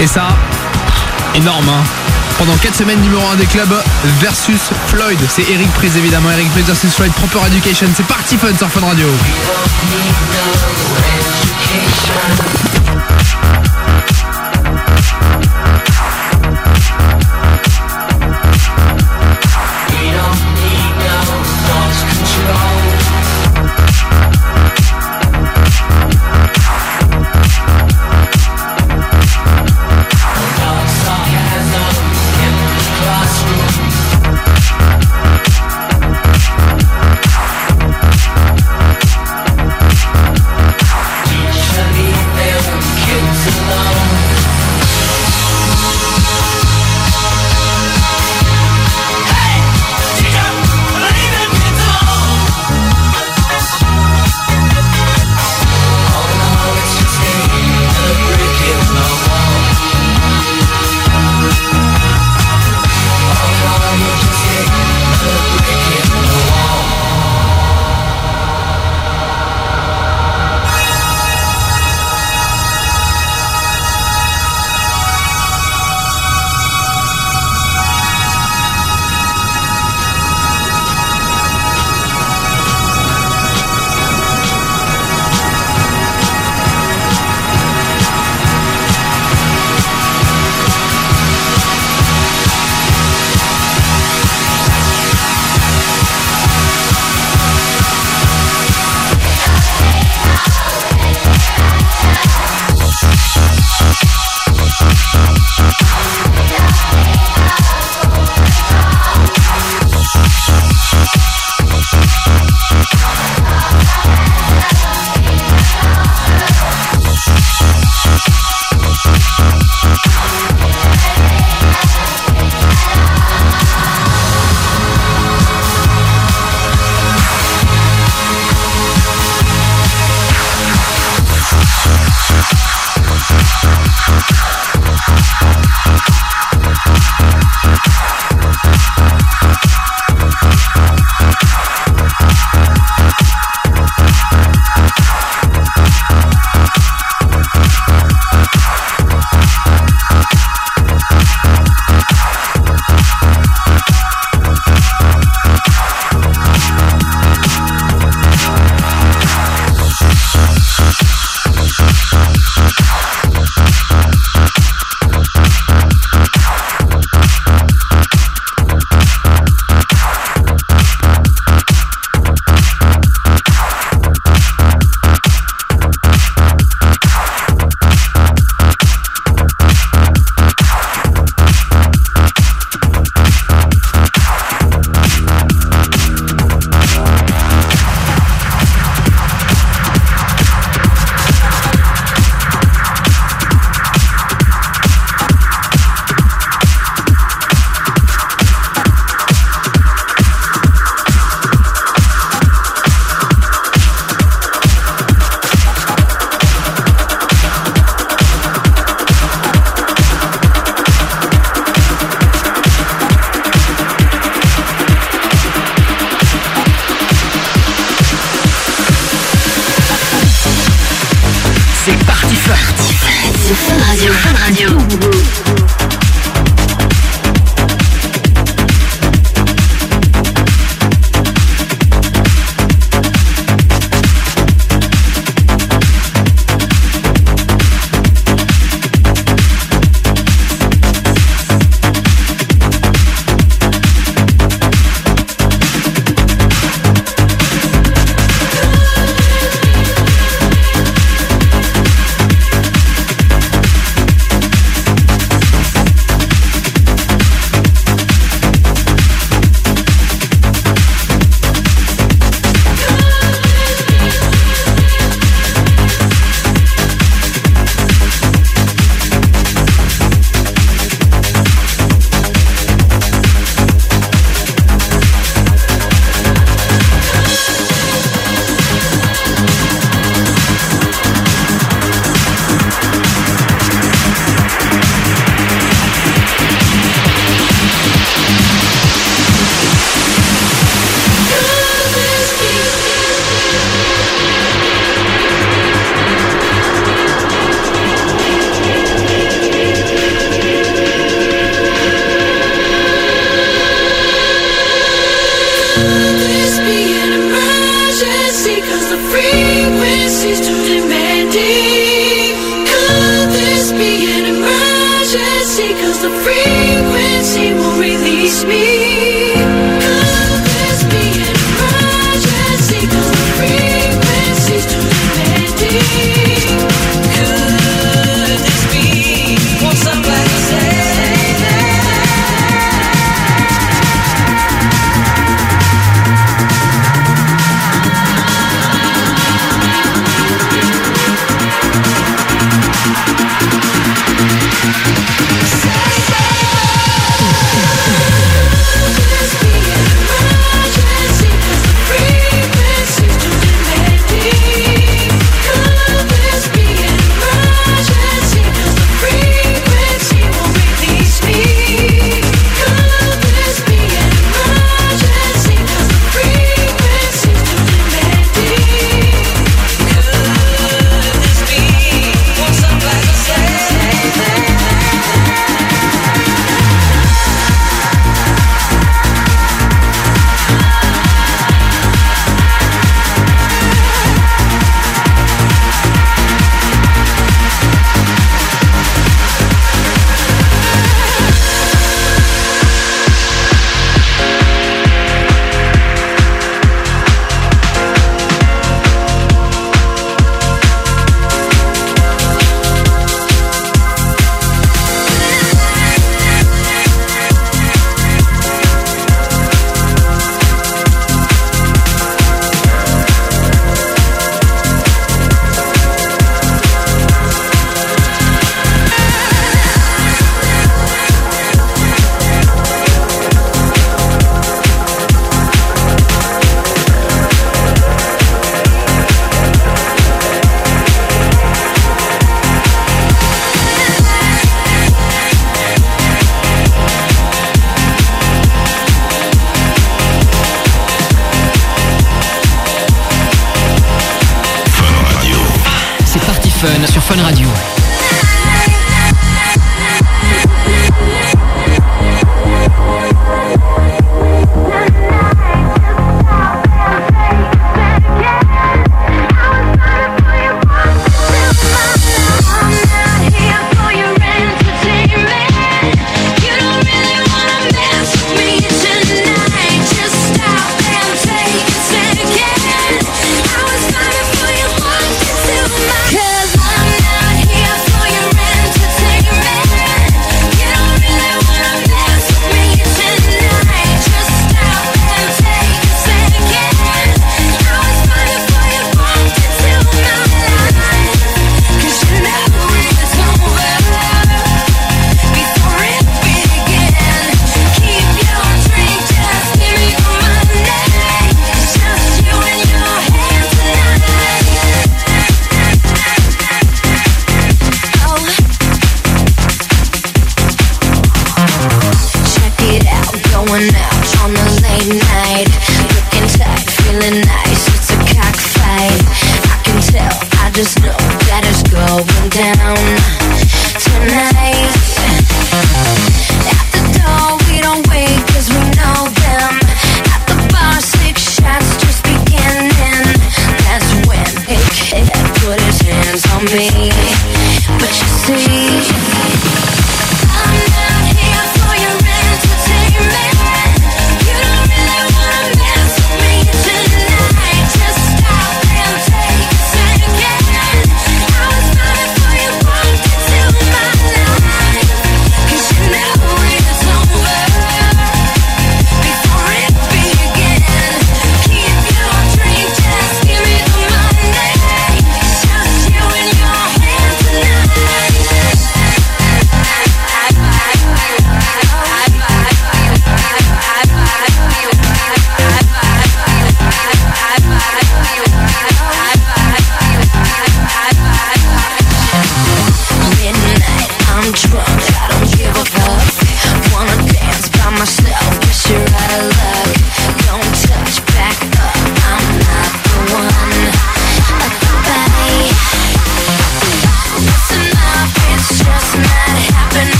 Et 0.00 0.06
ça, 0.06 0.28
énorme 1.34 1.68
hein. 1.68 1.84
Pendant 2.38 2.56
4 2.56 2.74
semaines, 2.74 3.00
numéro 3.00 3.22
1 3.32 3.36
des 3.36 3.44
clubs 3.44 3.74
versus 4.20 4.70
Floyd. 4.88 5.18
C'est 5.28 5.44
Eric 5.50 5.70
Prise 5.74 5.94
évidemment. 5.98 6.30
Eric 6.30 6.50
Prise 6.52 6.64
versus 6.64 6.94
Floyd, 6.94 7.12
Proper 7.12 7.46
Education. 7.48 7.88
C'est 7.94 8.06
parti 8.06 8.38
Fun 8.38 8.56
sur 8.56 8.68
Fun 8.70 8.86
Radio. 8.86 9.06
vacation 11.72 12.69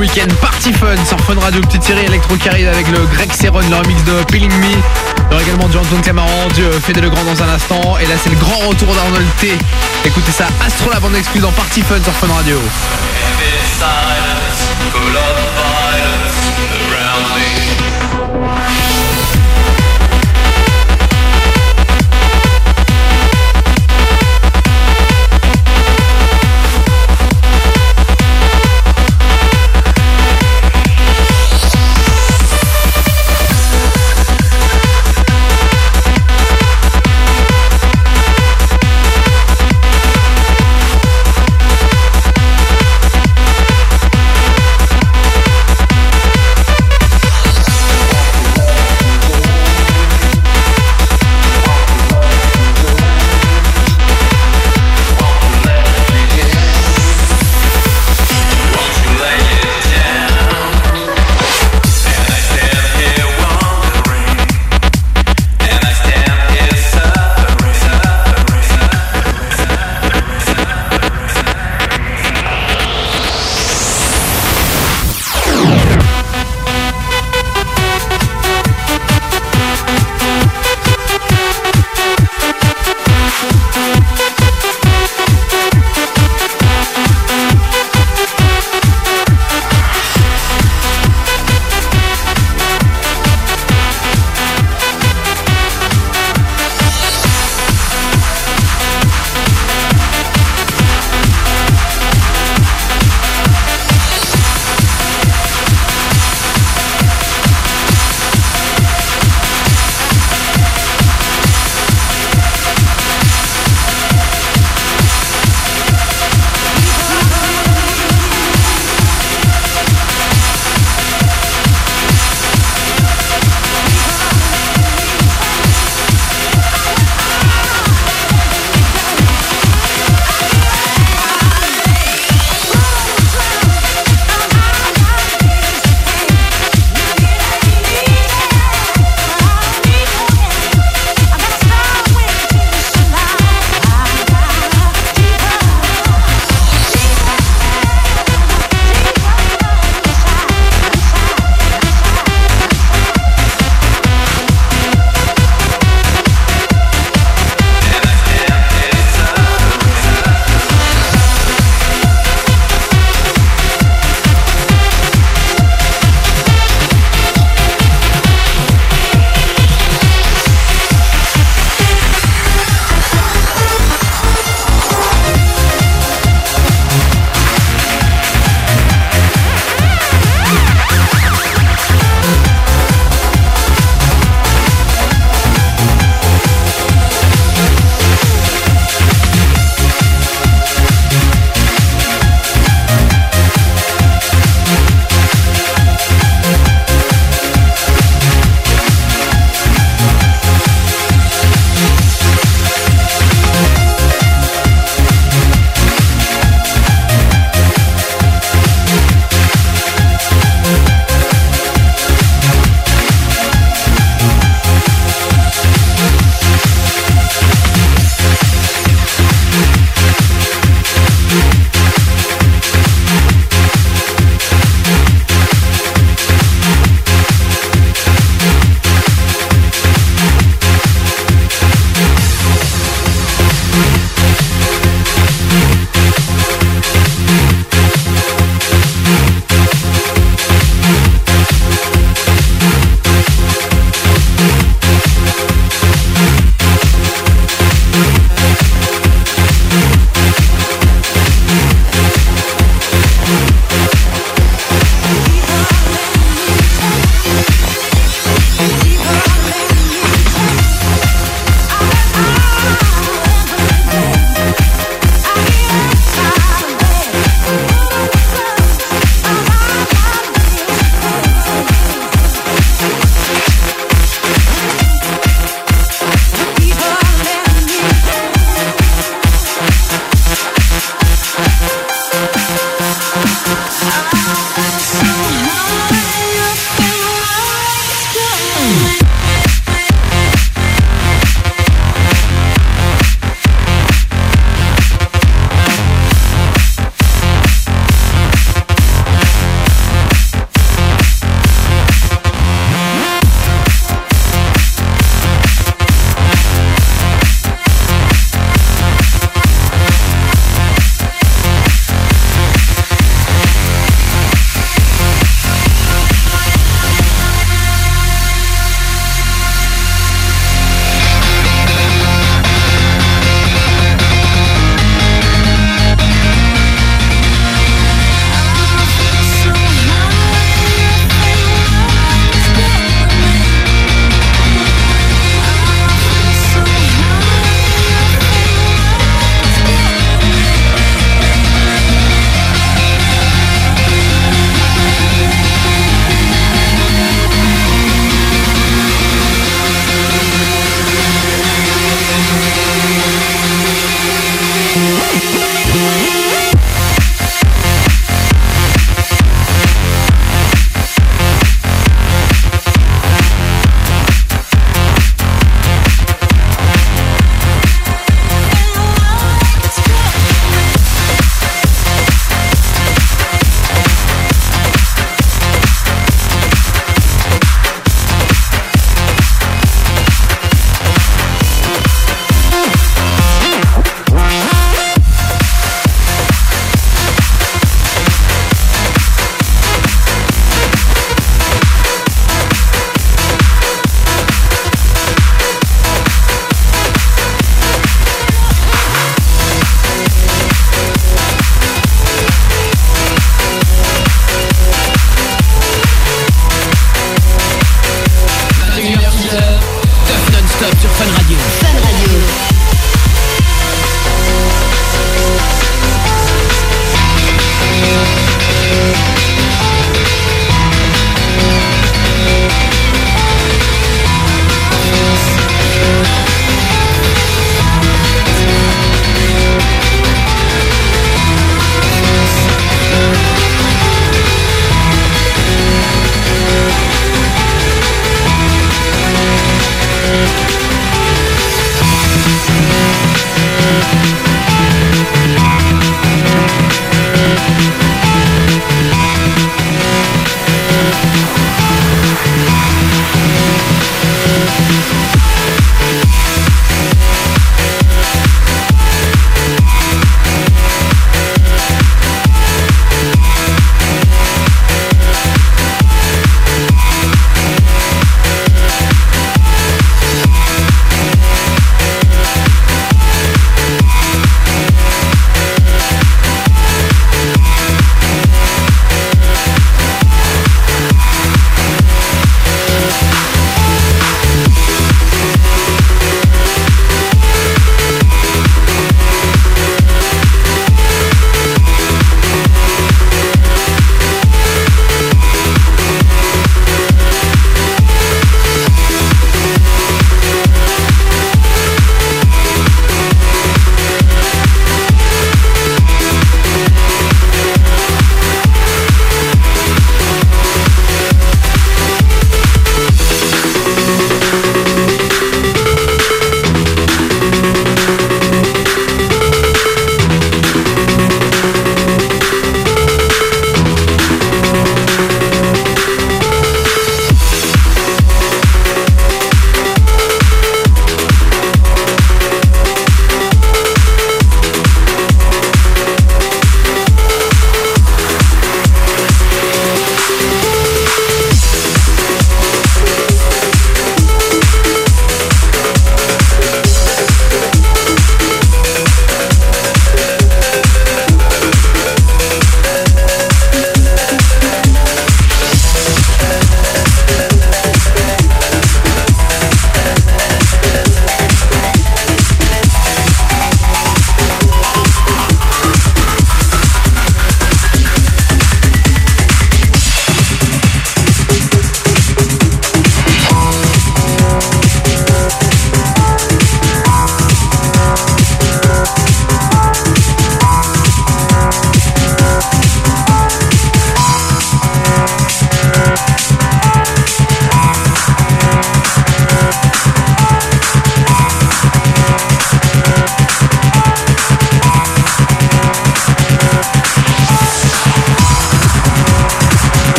week-end. 0.00 0.26
Party 0.40 0.72
Fun 0.72 0.96
sur 1.04 1.18
Fun 1.20 1.38
Radio, 1.38 1.60
petite 1.60 1.82
série 1.82 2.06
électro 2.06 2.34
qui 2.36 2.48
avec 2.48 2.88
le 2.88 3.04
Greg 3.14 3.30
Seron, 3.32 3.60
le 3.68 3.76
remix 3.76 4.02
de 4.04 4.22
Peeling 4.24 4.50
Me. 4.50 4.66
Il 4.66 4.72
y 5.30 5.34
aura 5.34 5.42
également 5.42 5.68
du 5.68 5.76
Antoine 5.76 6.00
Camaran, 6.00 6.48
du 6.54 6.62
euh, 6.64 6.80
Fede 6.80 7.02
Legrand 7.02 7.22
dans 7.24 7.42
un 7.42 7.48
instant. 7.50 7.98
Et 7.98 8.06
là, 8.06 8.14
c'est 8.22 8.30
le 8.30 8.36
grand 8.36 8.56
retour 8.66 8.94
d'Arnold 8.94 9.26
T. 9.38 9.52
Écoutez 10.04 10.32
ça, 10.32 10.46
Astro 10.66 10.90
la 10.90 11.00
bande 11.00 11.14
exclue 11.16 11.40
dans 11.40 11.52
Party 11.52 11.82
Fun 11.82 12.02
sur 12.02 12.14
Fun 12.14 12.32
Radio. 12.32 12.58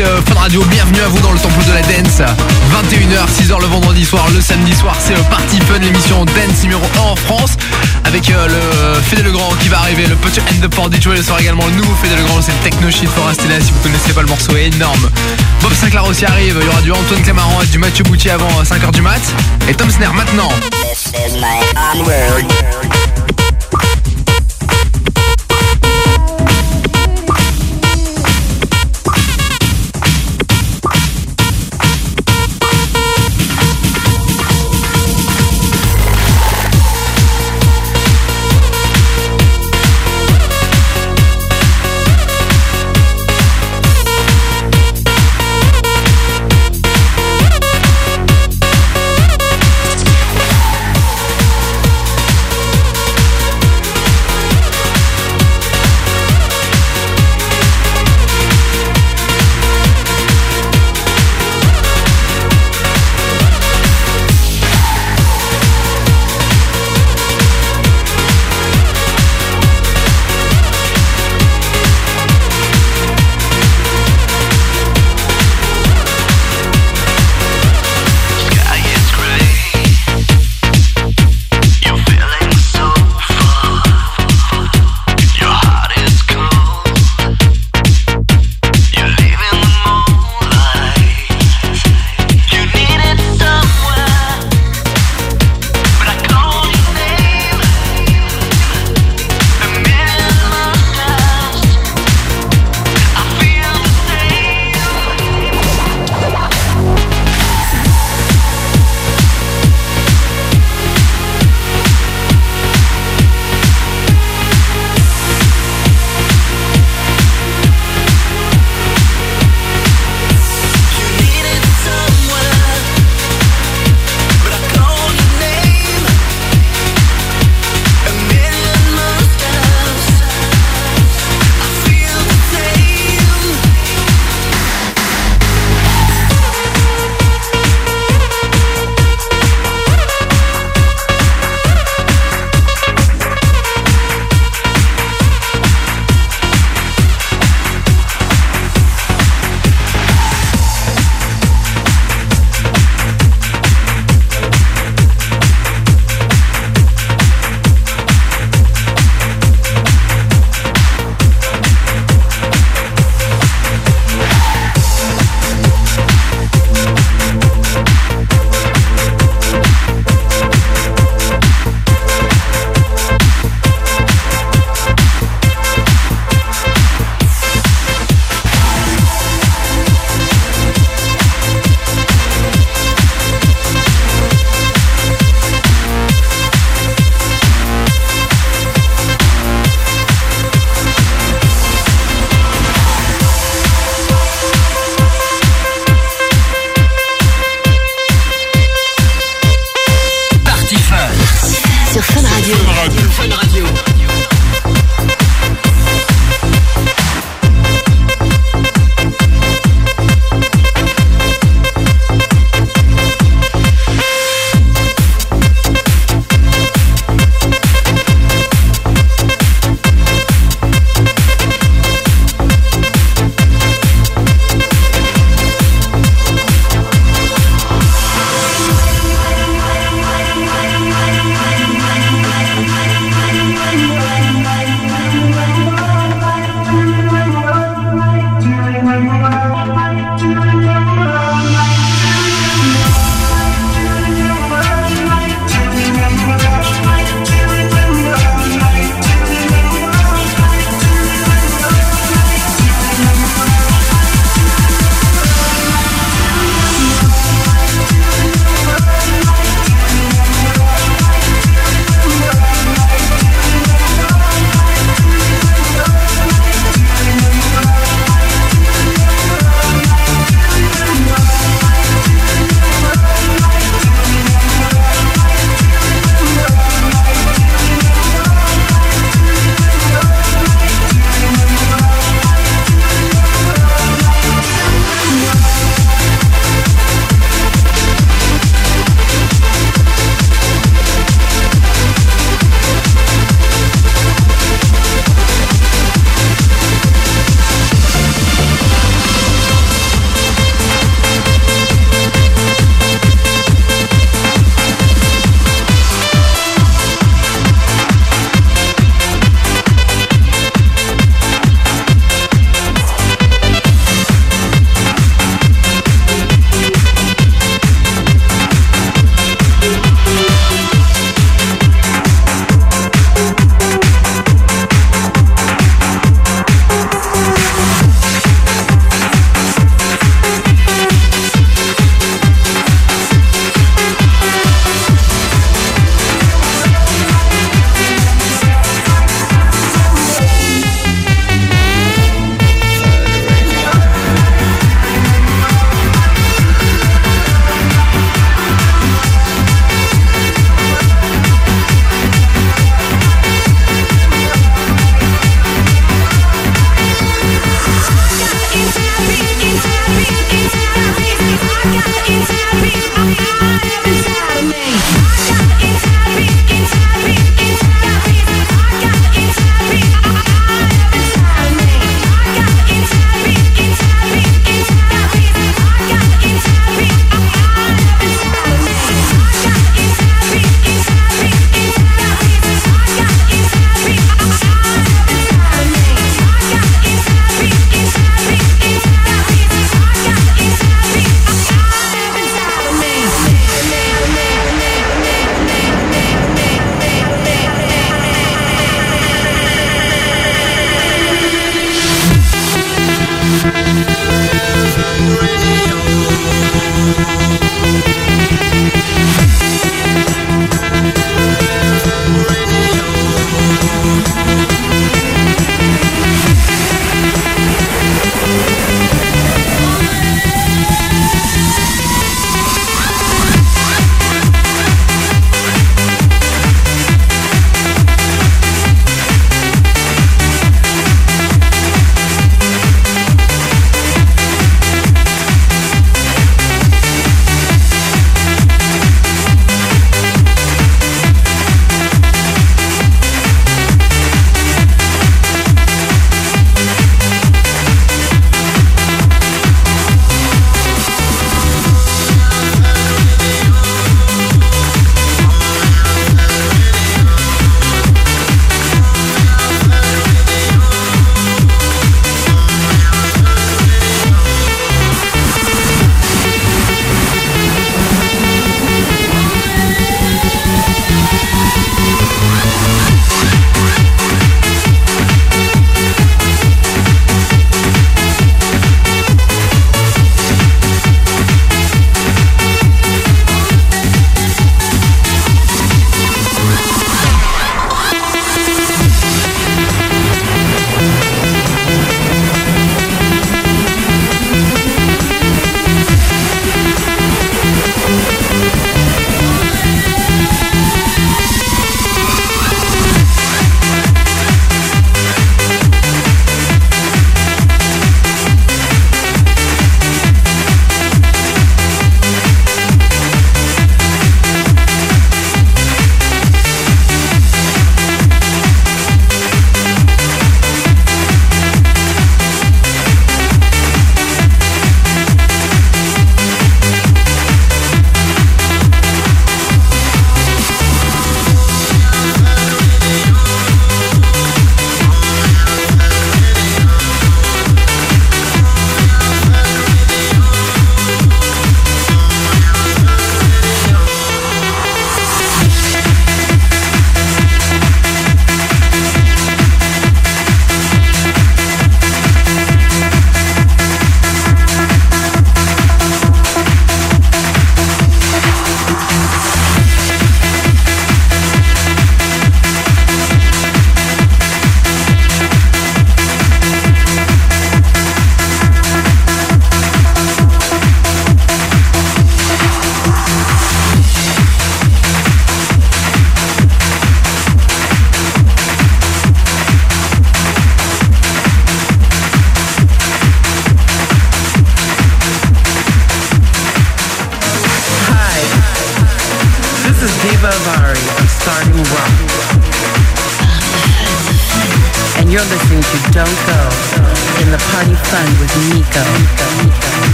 C'est 0.00 0.06
euh, 0.06 0.22
Fun 0.22 0.34
Radio. 0.34 0.62
Bienvenue 0.70 1.00
à 1.00 1.08
vous 1.08 1.18
dans 1.20 1.32
le 1.32 1.38
temple 1.38 1.64
de 1.66 1.72
la 1.72 1.82
dance. 1.82 2.20
21h, 2.20 3.26
6h 3.28 3.60
le 3.60 3.66
vendredi 3.66 4.04
soir, 4.04 4.26
le 4.34 4.40
samedi 4.40 4.74
soir, 4.74 4.96
c'est 4.98 5.14
le 5.14 5.22
Party 5.24 5.58
Fun, 5.60 5.78
l'émission 5.78 6.24
dance 6.24 6.62
numéro 6.62 6.82
1 6.96 7.00
en 7.00 7.16
France. 7.16 7.56
Avec 8.04 8.30
euh, 8.30 8.46
le 8.48 9.00
Fédé 9.02 9.22
Legrand 9.22 9.50
qui 9.60 9.68
va 9.68 9.78
arriver, 9.80 10.06
le 10.06 10.14
Hand 10.14 10.64
Up 10.64 10.74
for 10.74 10.88
Detroit. 10.90 11.16
Ce 11.16 11.24
sera 11.24 11.40
également 11.40 11.66
le 11.66 11.72
nouveau 11.72 11.94
Fédé 12.02 12.16
Legrand, 12.16 12.40
c'est 12.40 12.52
le 12.52 12.70
Techno 12.70 12.90
Shit. 12.90 13.10
Là 13.48 13.60
si 13.60 13.72
vous 13.72 13.80
connaissez 13.82 14.12
pas 14.12 14.22
le 14.22 14.28
morceau, 14.28 14.56
est 14.56 14.68
énorme. 14.68 15.10
Bob 15.60 15.72
Sinclair 15.74 16.06
aussi 16.06 16.24
arrive. 16.24 16.56
Il 16.60 16.66
y 16.66 16.68
aura 16.68 16.80
du 16.80 16.92
Antoine 16.92 17.22
Clamaran 17.22 17.62
et 17.62 17.66
du 17.66 17.78
Mathieu 17.78 18.04
Boutier 18.04 18.30
avant 18.30 18.62
5h 18.62 18.92
du 18.92 19.02
mat. 19.02 19.20
Et 19.68 19.74
Tom 19.74 19.90
Snare 19.90 20.14
maintenant. 20.14 20.50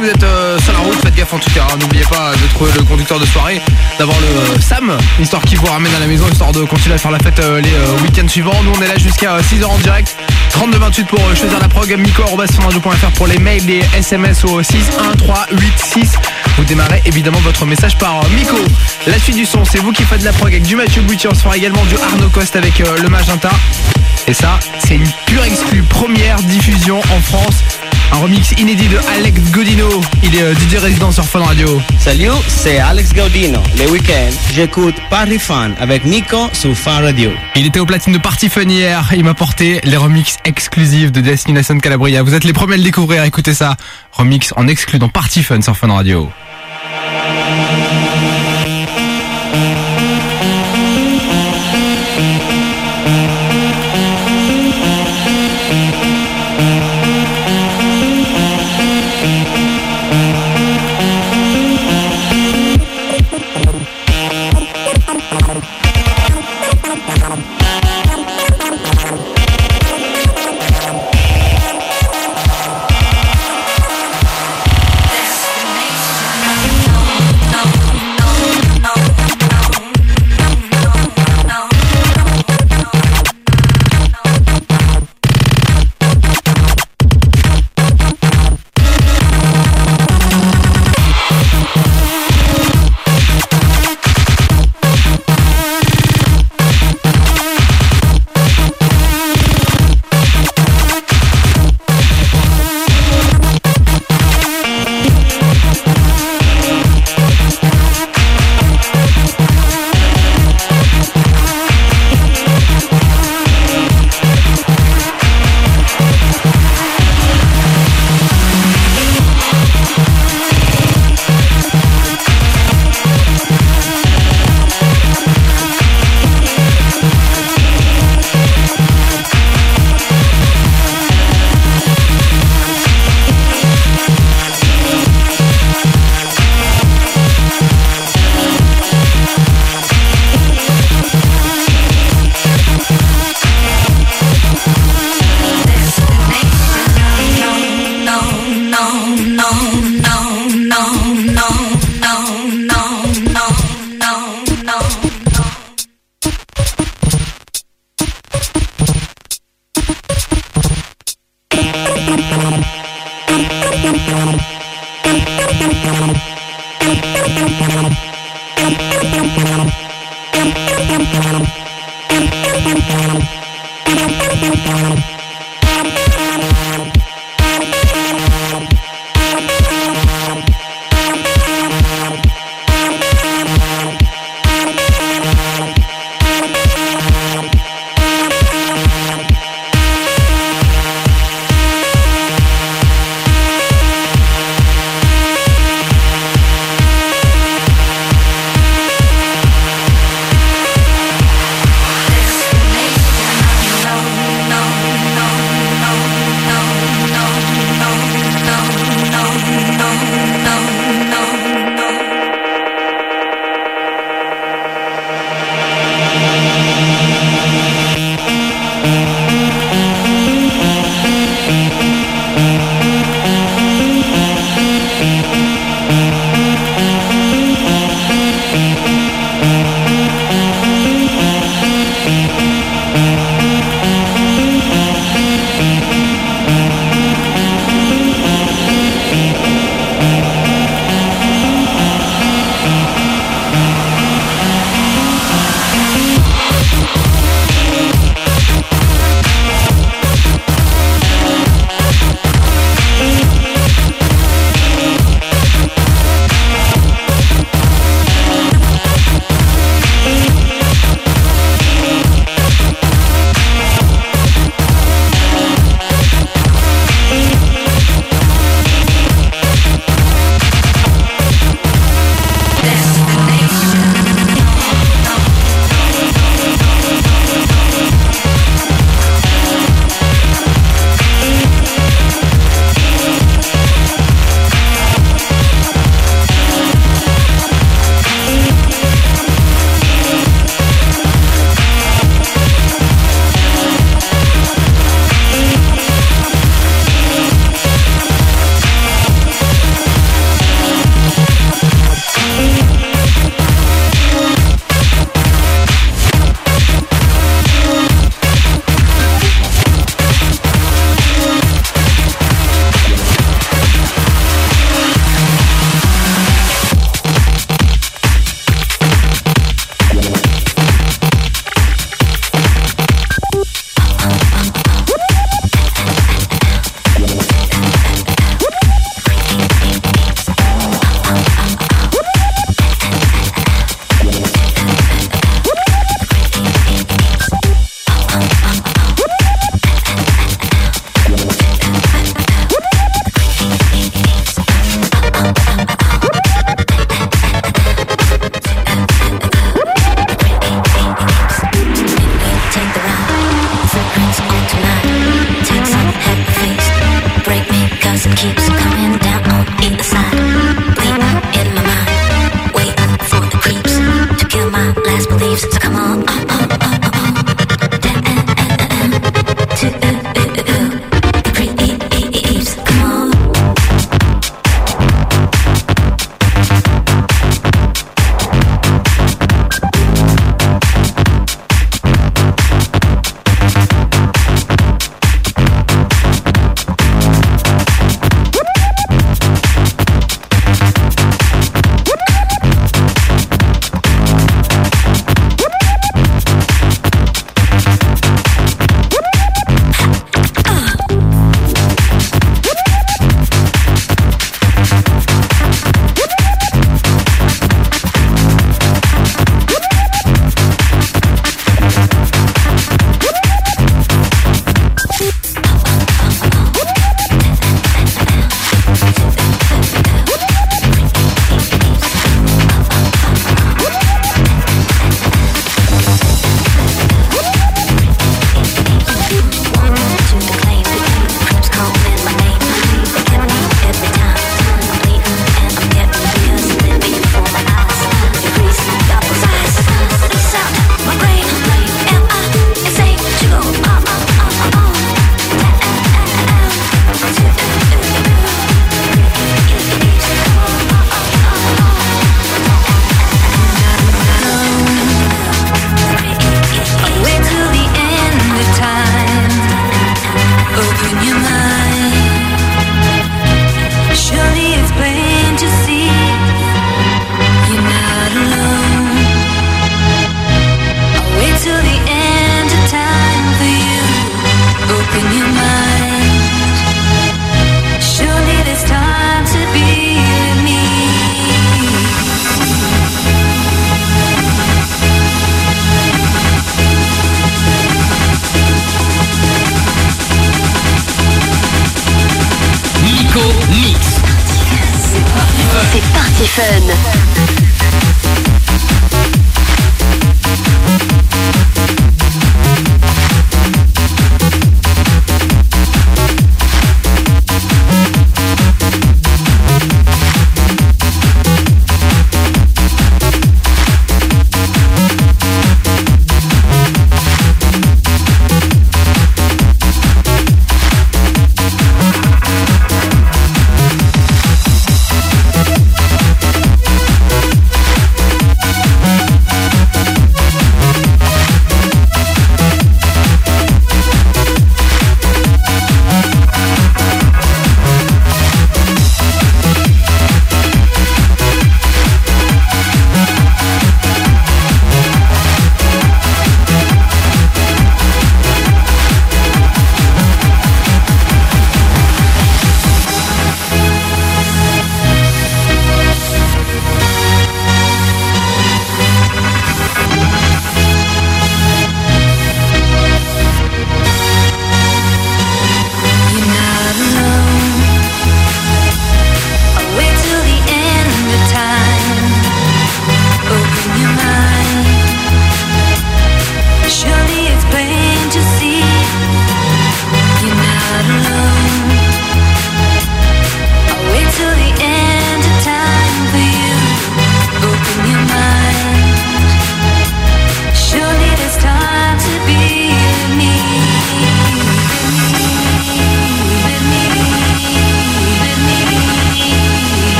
vous 0.00 0.08
êtes 0.08 0.22
euh, 0.22 0.58
sur 0.60 0.72
la 0.72 0.78
route, 0.78 0.94
faites 1.02 1.14
gaffe 1.14 1.34
en 1.34 1.38
tout 1.38 1.50
cas. 1.50 1.66
Hein, 1.70 1.76
n'oubliez 1.78 2.04
pas 2.04 2.32
de 2.32 2.54
trouver 2.54 2.72
le 2.76 2.84
conducteur 2.84 3.18
de 3.18 3.26
soirée, 3.26 3.60
d'avoir 3.98 4.18
le 4.20 4.26
euh, 4.26 4.60
Sam, 4.60 4.96
histoire 5.20 5.42
qu'il 5.42 5.58
vous 5.58 5.66
ramène 5.66 5.94
à 5.94 5.98
la 5.98 6.06
maison, 6.06 6.26
histoire 6.28 6.52
de 6.52 6.64
continuer 6.64 6.94
à 6.94 6.98
faire 6.98 7.10
la 7.10 7.18
fête 7.18 7.38
euh, 7.40 7.60
les 7.60 7.70
week-ends 8.02 8.28
suivants. 8.28 8.62
Nous 8.64 8.72
on 8.78 8.82
est 8.82 8.88
là 8.88 8.96
jusqu'à 8.96 9.38
6h 9.38 9.64
en 9.64 9.78
direct. 9.78 10.16
32-28 10.52 11.04
pour 11.04 11.20
choisir 11.36 11.58
la 11.60 11.68
prog, 11.68 11.94
miko.fr 11.98 13.10
pour 13.14 13.26
les 13.26 13.38
mails, 13.38 13.66
les 13.66 13.82
SMS 13.96 14.44
au 14.44 14.62
61386. 14.62 16.12
Vous 16.56 16.64
démarrez 16.64 17.02
évidemment 17.04 17.40
votre 17.40 17.66
message 17.66 17.96
par 17.98 18.22
Miko. 18.30 18.56
La 19.06 19.18
suite 19.18 19.36
du 19.36 19.44
son, 19.44 19.64
c'est 19.64 19.78
vous 19.78 19.92
qui 19.92 20.02
faites 20.04 20.22
la 20.22 20.32
prog 20.32 20.48
avec 20.48 20.62
du 20.62 20.76
Mathieu 20.76 21.02
Bouty. 21.02 21.28
On 21.28 21.34
se 21.34 21.42
fera 21.42 21.56
également 21.56 21.84
du 21.84 21.96
Arnaud 21.96 22.30
Cost 22.30 22.56
avec 22.56 22.78
le 22.78 23.08
Magenta. 23.08 23.50
Et 24.26 24.34
ça, 24.34 24.58
c'est 24.78 24.94
une 24.94 25.08
pure 25.26 25.44
exclue 25.44 25.82
première 25.82 26.36
diffusion 26.42 27.00
en 27.00 27.20
France 27.20 27.64
un 28.12 28.16
remix 28.18 28.52
inédit 28.58 28.88
de 28.88 28.98
Alex 29.16 29.40
Godino. 29.52 29.88
Il 30.24 30.34
est 30.34 30.42
euh, 30.42 30.54
DJ 30.54 30.76
résident 30.76 31.12
sur 31.12 31.24
Fun 31.24 31.40
Radio. 31.40 31.80
Salut, 31.98 32.30
c'est 32.48 32.78
Alex 32.78 33.14
Godino. 33.14 33.60
Le 33.78 33.88
week-end, 33.90 34.30
j'écoute 34.52 34.96
Party 35.08 35.38
Fun 35.38 35.70
avec 35.78 36.04
Nico 36.04 36.48
sur 36.52 36.76
Fun 36.76 37.00
Radio. 37.02 37.30
Il 37.54 37.66
était 37.66 37.78
au 37.78 37.86
platine 37.86 38.12
de 38.12 38.18
Party 38.18 38.48
Fun 38.48 38.62
hier. 38.62 39.10
Il 39.14 39.22
m'a 39.22 39.34
porté 39.34 39.80
les 39.84 39.96
remixes 39.96 40.38
exclusifs 40.44 41.12
de 41.12 41.20
Destination 41.20 41.78
Calabria. 41.78 42.22
Vous 42.22 42.34
êtes 42.34 42.44
les 42.44 42.52
premiers 42.52 42.74
à 42.74 42.78
le 42.78 42.82
découvrir. 42.82 43.22
Écoutez 43.24 43.54
ça. 43.54 43.76
Remix 44.12 44.52
en 44.56 44.66
exclu 44.66 44.98
dans 44.98 45.08
Party 45.08 45.44
Fun 45.44 45.60
sur 45.62 45.76
Fun 45.76 45.92
Radio. 45.92 46.28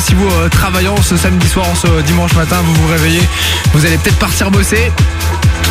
si 0.00 0.14
vous 0.14 0.28
euh, 0.28 0.48
travaillant 0.48 0.96
ce 1.02 1.16
samedi 1.16 1.48
soir, 1.48 1.66
ce 1.74 2.02
dimanche 2.02 2.34
matin, 2.34 2.56
vous 2.64 2.74
vous 2.74 2.88
réveillez, 2.88 3.22
vous 3.72 3.84
allez 3.86 3.98
peut-être 3.98 4.18
partir 4.18 4.50
bosser. 4.50 4.92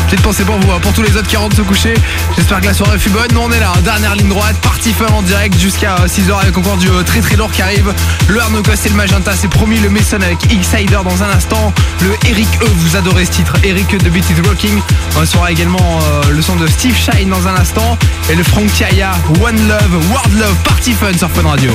Petite 0.06 0.22
pensée 0.22 0.44
pour 0.44 0.56
vous, 0.58 0.70
hein, 0.70 0.78
pour 0.80 0.92
tous 0.92 1.02
les 1.02 1.16
autres 1.16 1.26
qui 1.26 1.36
rentrent 1.36 1.56
se 1.56 1.62
coucher. 1.62 1.94
J'espère 2.36 2.60
que 2.60 2.66
la 2.66 2.74
soirée 2.74 2.98
fut 2.98 3.10
bonne. 3.10 3.26
Nous 3.32 3.40
on 3.40 3.50
est 3.50 3.58
là, 3.58 3.72
hein, 3.76 3.80
dernière 3.82 4.14
ligne 4.14 4.28
droite, 4.28 4.54
partie 4.62 4.92
fun 4.92 5.06
en 5.12 5.22
direct 5.22 5.58
jusqu'à 5.58 5.96
euh, 5.96 6.06
6h 6.06 6.42
avec 6.42 6.56
encore 6.56 6.76
du 6.76 6.88
euh, 6.88 7.02
très 7.02 7.20
très 7.20 7.34
lourd 7.34 7.50
qui 7.50 7.60
arrive. 7.60 7.92
Le 8.28 8.40
Arnaud 8.40 8.62
Cost 8.62 8.86
et 8.86 8.88
le 8.88 8.94
Magenta, 8.94 9.32
c'est 9.34 9.48
promis 9.48 9.80
le 9.80 9.90
Mason 9.90 10.20
avec 10.20 10.38
X-Sider 10.52 11.00
dans 11.04 11.22
un 11.24 11.30
instant. 11.30 11.72
Le 12.02 12.14
Eric 12.28 12.48
E, 12.62 12.66
vous 12.76 12.96
adorez 12.96 13.24
ce 13.24 13.32
titre. 13.32 13.54
Eric 13.64 13.94
E 13.94 13.98
de 13.98 14.08
Beat 14.08 14.24
is 14.30 14.48
Rocking. 14.48 14.80
On 15.16 15.26
sera 15.26 15.50
également 15.50 16.00
euh, 16.02 16.30
le 16.30 16.40
son 16.40 16.54
de 16.54 16.68
Steve 16.68 16.96
Shine 16.96 17.28
dans 17.28 17.48
un 17.48 17.56
instant. 17.56 17.98
Et 18.30 18.36
le 18.36 18.44
Frank 18.44 18.72
Kaya, 18.78 19.10
One 19.42 19.68
Love, 19.68 20.10
World 20.12 20.38
Love, 20.38 20.56
Party 20.62 20.92
Fun 20.92 21.18
sur 21.18 21.30
Fun 21.30 21.48
Radio. 21.48 21.72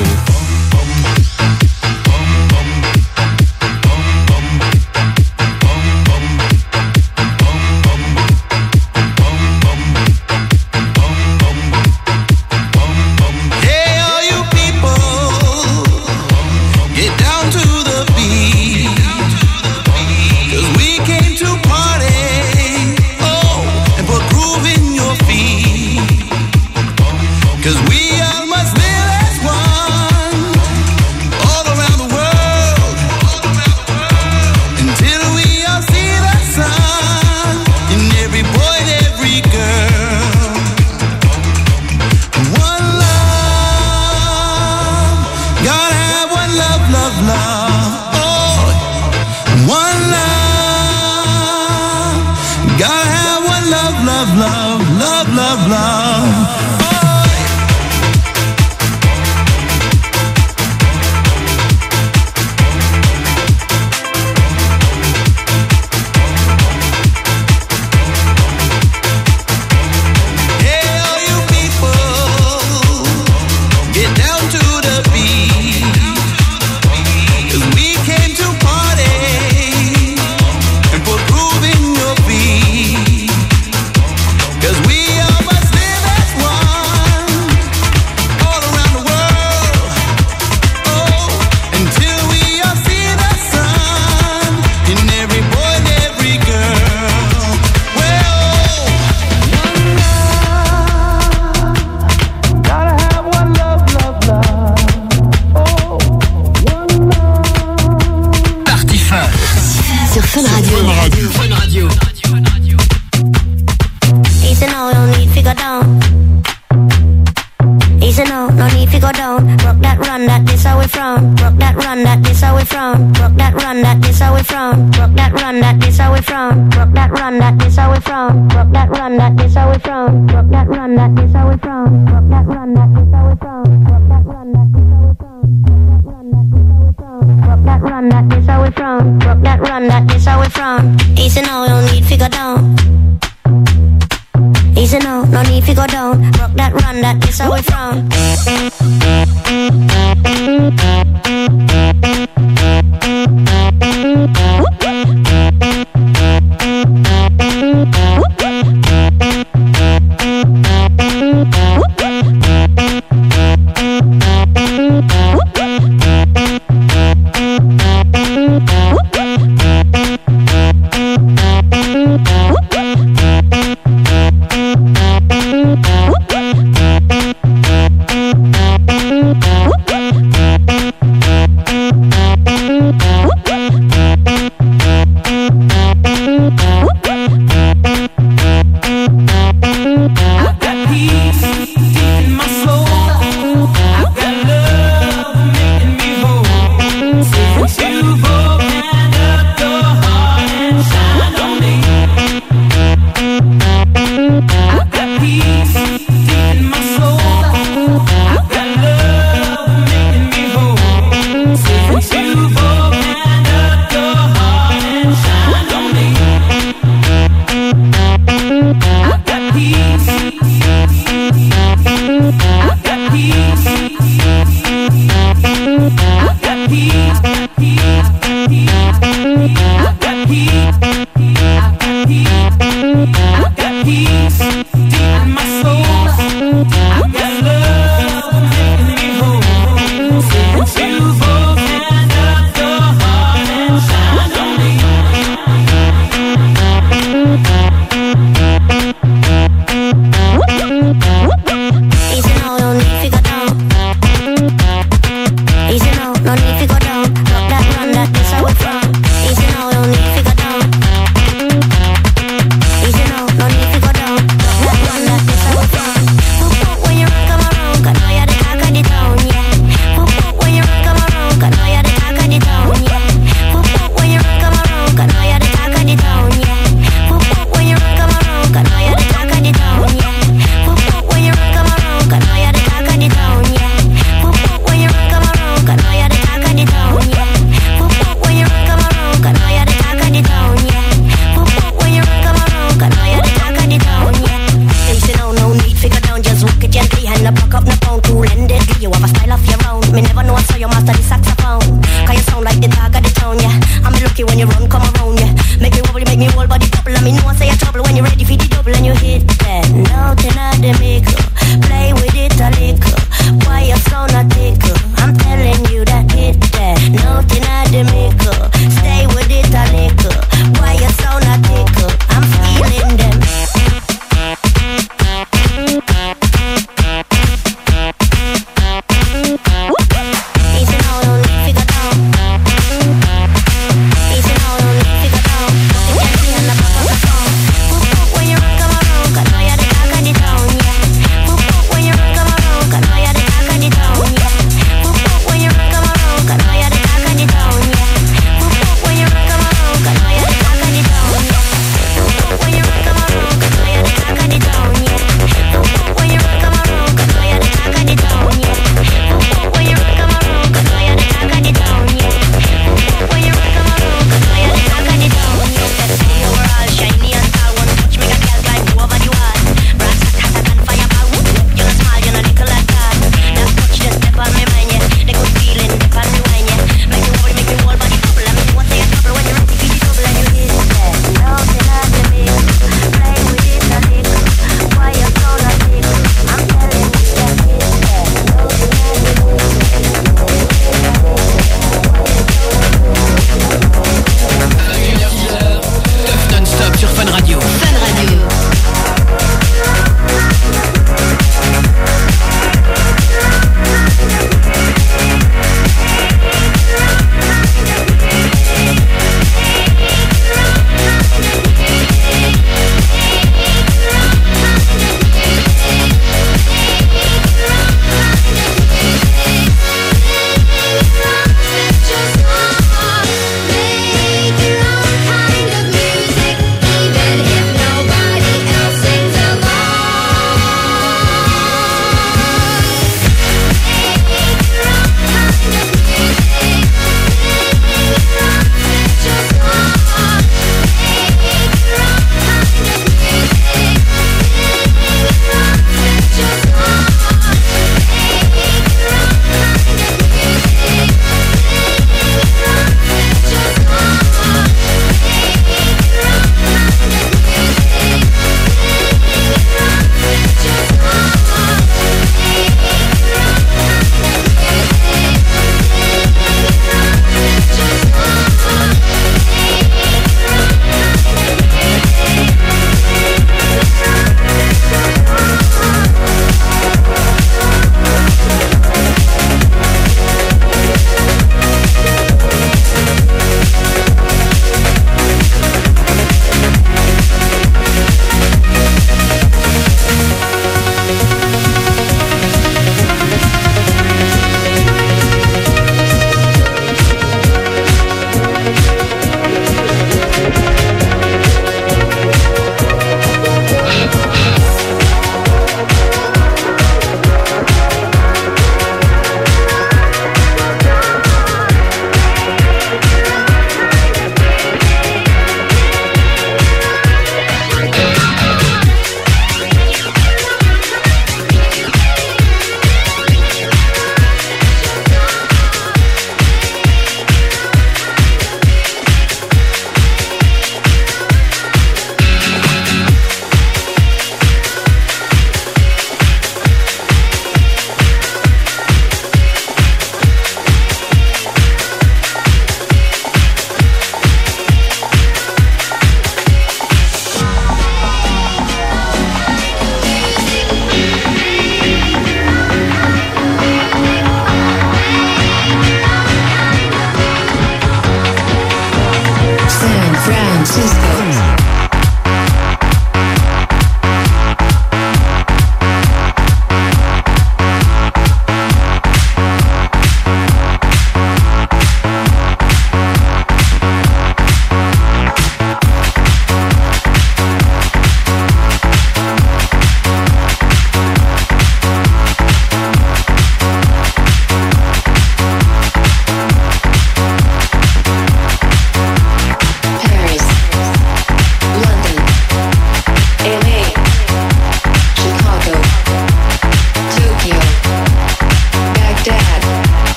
Francisco. 560.44 560.91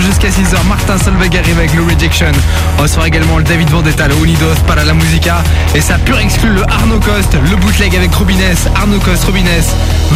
jusqu'à 0.00 0.28
6h. 0.28 0.66
Martin 0.68 0.98
Solveig 0.98 1.36
arrive 1.38 1.58
avec 1.58 1.72
le 1.74 1.82
Rejection. 1.82 2.32
On 2.78 2.86
sera 2.86 3.06
également 3.06 3.38
le 3.38 3.44
David 3.44 3.70
Vendetta, 3.70 4.08
le 4.08 4.14
Unidos, 4.16 4.56
para 4.66 4.84
la 4.84 4.94
musica. 4.94 5.42
Et 5.74 5.80
ça 5.80 5.98
pure 5.98 6.18
exclut 6.18 6.50
le 6.50 6.62
Arnaud 6.64 7.00
Coste, 7.00 7.36
le 7.48 7.56
bootleg 7.56 7.94
avec 7.94 8.12
Robines, 8.14 8.38
Arnaud 8.74 8.98
Coste, 8.98 9.24
Robines, 9.24 9.46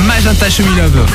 Magenta 0.07 0.50
Chemilove. 0.50 1.07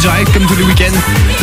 Direct 0.00 0.32
comme 0.32 0.46
tous 0.46 0.56
les 0.56 0.64
week-ends. 0.64 0.96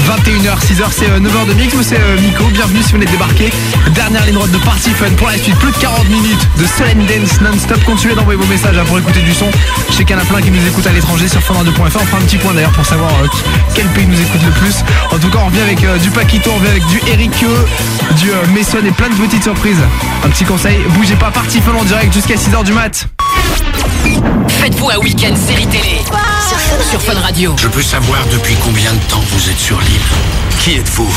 21h, 0.07 0.59
6h, 0.59 0.85
c'est 0.91 1.09
euh, 1.09 1.19
9h 1.19 1.47
de 1.47 1.53
mix. 1.53 1.73
Moi, 1.73 1.83
c'est 1.83 1.99
euh, 1.99 2.19
Miko. 2.21 2.45
Bienvenue 2.51 2.81
si 2.81 2.91
vous 2.91 2.97
venez 2.97 3.05
de 3.05 3.11
débarquer. 3.11 3.51
Dernière 3.91 4.25
ligne 4.25 4.33
droite 4.33 4.51
de 4.51 4.57
Party 4.57 4.89
Fun 4.91 5.11
pour 5.17 5.27
la 5.27 5.37
suite. 5.37 5.55
Plus 5.59 5.71
de 5.71 5.77
40 5.77 6.09
minutes 6.09 6.47
de 6.57 6.65
Solen 6.65 7.05
Dance 7.05 7.39
non-stop. 7.41 7.83
Continuez 7.85 8.15
d'envoyer 8.15 8.39
vos 8.39 8.47
messages 8.47 8.77
hein, 8.77 8.83
pour 8.87 8.97
écouter 8.97 9.21
du 9.21 9.33
son. 9.33 9.45
Je 9.89 9.95
sais 9.95 10.03
qu'il 10.05 10.15
y 10.15 10.19
en 10.19 10.21
a 10.21 10.25
plein 10.25 10.41
qui 10.41 10.49
nous 10.49 10.65
écoutent 10.67 10.87
à 10.87 10.91
l'étranger 10.91 11.27
sur 11.27 11.41
funradio.fr. 11.41 11.81
On 11.83 11.89
fera 11.89 12.17
un 12.17 12.21
petit 12.21 12.37
point 12.37 12.53
d'ailleurs 12.53 12.71
pour 12.71 12.85
savoir 12.85 13.11
euh, 13.23 13.27
quel 13.75 13.85
pays 13.87 14.07
nous 14.07 14.19
écoute 14.19 14.41
le 14.43 14.51
plus. 14.51 14.83
En 15.11 15.19
tout 15.19 15.29
cas, 15.29 15.39
on 15.43 15.45
revient 15.47 15.61
avec 15.61 15.83
euh, 15.83 15.97
du 15.97 16.09
Paquito, 16.09 16.49
on 16.51 16.55
revient 16.55 16.71
avec 16.71 16.85
du 16.87 16.99
Eric 17.07 17.45
du 18.17 18.31
euh, 18.31 18.45
Mason 18.53 18.79
et 18.85 18.91
plein 18.91 19.09
de 19.09 19.15
petites 19.15 19.43
surprises. 19.43 19.81
Un 20.25 20.29
petit 20.29 20.45
conseil, 20.45 20.77
bougez 20.95 21.15
pas, 21.15 21.31
Party 21.31 21.61
Fun 21.61 21.73
en 21.73 21.83
direct 21.83 22.13
jusqu'à 22.13 22.35
6h 22.35 22.63
du 22.63 22.73
mat. 22.73 23.07
Faites-vous 24.67 24.89
un 24.89 24.97
week-end 24.97 25.33
série 25.33 25.65
télé 25.67 26.01
sur 26.49 26.59
Fun, 26.59 26.83
sur 26.83 27.01
Fun 27.01 27.17
Radio. 27.21 27.55
Je 27.57 27.69
peux 27.69 27.81
savoir 27.81 28.19
depuis 28.33 28.55
combien 28.55 28.91
de 28.91 28.99
temps 29.05 29.23
vous 29.31 29.49
êtes 29.49 29.57
sur 29.57 29.79
l'île? 29.79 30.36
Qui 30.67 30.75
êtes-vous 30.79 31.07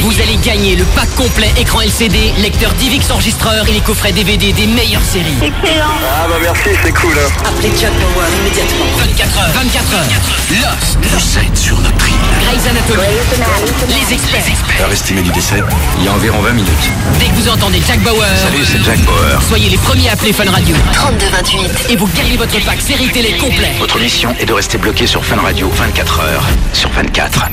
Vous 0.00 0.20
allez, 0.20 0.36
gagner, 0.42 0.74
le 0.74 0.82
pack 0.96 1.08
complet 1.14 1.48
écran 1.56 1.80
LCD, 1.82 2.32
lecteur 2.38 2.72
DivX 2.72 3.08
enregistreur 3.12 3.68
et 3.68 3.72
les 3.72 3.80
coffrets 3.80 4.10
DVD 4.10 4.52
des 4.52 4.66
meilleures 4.66 5.04
séries. 5.04 5.36
Excellent. 5.40 5.86
Ah 6.02 6.26
bah 6.28 6.34
merci, 6.42 6.70
c'est 6.82 6.92
cool. 6.92 7.12
hein. 7.12 7.30
Appelez 7.46 7.70
Jack 7.80 7.92
Bauer 8.00 8.26
immédiatement. 8.40 8.86
24 8.98 9.38
heures. 9.38 9.52
24 9.54 9.94
heures. 9.94 10.06
Lost. 10.50 10.98
Vous 11.00 11.38
êtes 11.38 11.56
sur 11.56 11.80
notre 11.82 12.08
île. 12.08 12.14
Grey's 12.44 12.66
Anatomy. 12.66 13.06
Les 13.88 14.12
experts. 14.12 14.56
L'heure 14.80 14.90
estimée 14.90 15.22
du 15.22 15.30
décès 15.30 15.62
Il 16.00 16.04
y 16.06 16.08
a 16.08 16.12
environ 16.12 16.40
20 16.42 16.50
minutes. 16.50 16.90
Dès 17.20 17.26
que 17.26 17.34
vous 17.34 17.48
entendez 17.48 17.80
Jack 17.86 18.00
Bauer, 18.00 18.26
Salut, 18.42 18.64
c'est 18.64 18.82
Jack 18.82 18.98
Bauer. 19.02 19.40
soyez 19.48 19.68
les 19.68 19.78
premiers 19.78 20.08
à 20.08 20.14
appeler 20.14 20.32
Fun 20.32 20.50
Radio. 20.50 20.74
32 20.92 21.26
28. 21.30 21.60
Et 21.90 21.96
vous 21.96 22.08
gagnez 22.08 22.36
votre 22.36 22.58
pack 22.64 22.80
série 22.80 23.08
télé 23.10 23.36
complet. 23.36 23.70
Votre 23.78 24.00
mission 24.00 24.34
est 24.40 24.46
de 24.46 24.52
rester 24.52 24.78
bloqué 24.78 25.06
sur 25.06 25.24
Fun 25.24 25.36
Radio 25.40 25.70
24 25.76 26.20
heures 26.22 26.44
sur 26.72 26.90
24. 26.90 27.44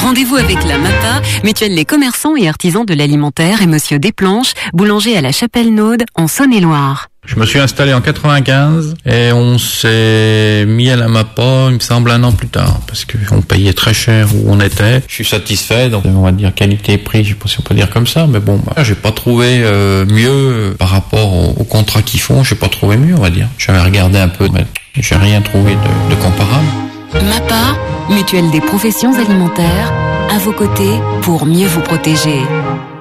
Rendez-vous 0.00 0.36
avec 0.36 0.64
la 0.64 0.78
MAPA, 0.78 1.22
mutuelle 1.44 1.74
les 1.74 1.84
commerçants 1.84 2.34
et 2.34 2.48
artisans 2.48 2.84
de 2.84 2.94
l'alimentaire 2.94 3.62
et 3.62 3.66
Monsieur 3.66 3.98
Desplanches, 3.98 4.54
boulanger 4.72 5.16
à 5.16 5.20
la 5.20 5.30
Chapelle-Naude 5.30 6.04
en 6.16 6.26
Saône-et-Loire. 6.26 7.07
Je 7.28 7.36
me 7.36 7.44
suis 7.44 7.58
installé 7.58 7.92
en 7.92 8.00
95 8.00 8.94
et 9.04 9.32
on 9.32 9.58
s'est 9.58 10.64
mis 10.66 10.88
à 10.88 10.96
la 10.96 11.08
MAPA, 11.08 11.66
il 11.68 11.74
me 11.74 11.78
semble, 11.78 12.10
un 12.10 12.24
an 12.24 12.32
plus 12.32 12.48
tard 12.48 12.80
parce 12.86 13.04
qu'on 13.04 13.42
payait 13.42 13.74
très 13.74 13.92
cher 13.92 14.28
où 14.34 14.50
on 14.50 14.58
était. 14.60 15.02
Je 15.06 15.14
suis 15.14 15.26
satisfait, 15.26 15.90
donc 15.90 16.04
on 16.06 16.22
va 16.22 16.32
dire 16.32 16.54
qualité-prix, 16.54 17.24
je 17.24 17.28
sais 17.28 17.34
pas 17.34 17.46
si 17.46 17.60
on 17.60 17.62
peut 17.62 17.74
dire 17.74 17.90
comme 17.90 18.06
ça, 18.06 18.26
mais 18.26 18.40
bon, 18.40 18.58
bah, 18.64 18.82
j'ai 18.82 18.94
pas 18.94 19.12
trouvé 19.12 19.60
euh, 19.62 20.06
mieux 20.06 20.74
par 20.78 20.88
rapport 20.88 21.34
au, 21.34 21.54
au 21.60 21.64
contrat 21.64 22.00
qu'ils 22.00 22.20
font, 22.20 22.42
j'ai 22.42 22.54
pas 22.54 22.68
trouvé 22.68 22.96
mieux, 22.96 23.14
on 23.14 23.20
va 23.20 23.30
dire. 23.30 23.48
J'avais 23.58 23.82
regardé 23.82 24.18
un 24.18 24.28
peu, 24.28 24.48
mais 24.50 24.64
j'ai 24.98 25.16
rien 25.16 25.42
trouvé 25.42 25.72
de, 25.72 26.14
de 26.14 26.20
comparable. 26.20 26.66
MAPA, 27.12 27.76
mutuelle 28.08 28.50
des 28.50 28.62
professions 28.62 29.12
alimentaires, 29.14 29.92
à 30.34 30.38
vos 30.38 30.52
côtés 30.52 30.98
pour 31.20 31.44
mieux 31.44 31.66
vous 31.68 31.82
protéger. 31.82 32.40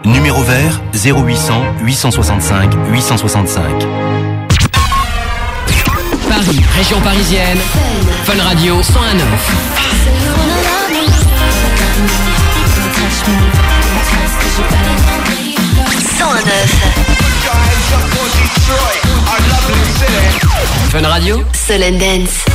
Numéro 0.05 0.41
vert 0.43 0.81
0800 0.93 1.63
865 1.81 2.73
865. 2.91 4.16
Région 6.77 7.01
parisienne. 7.01 7.57
Fun 8.23 8.39
Radio 8.43 8.81
101.9. 8.83 9.23
Fun 20.91 21.07
Radio 21.09 21.41
Soul 21.51 21.81
and 21.81 21.97
Dance. 21.99 22.45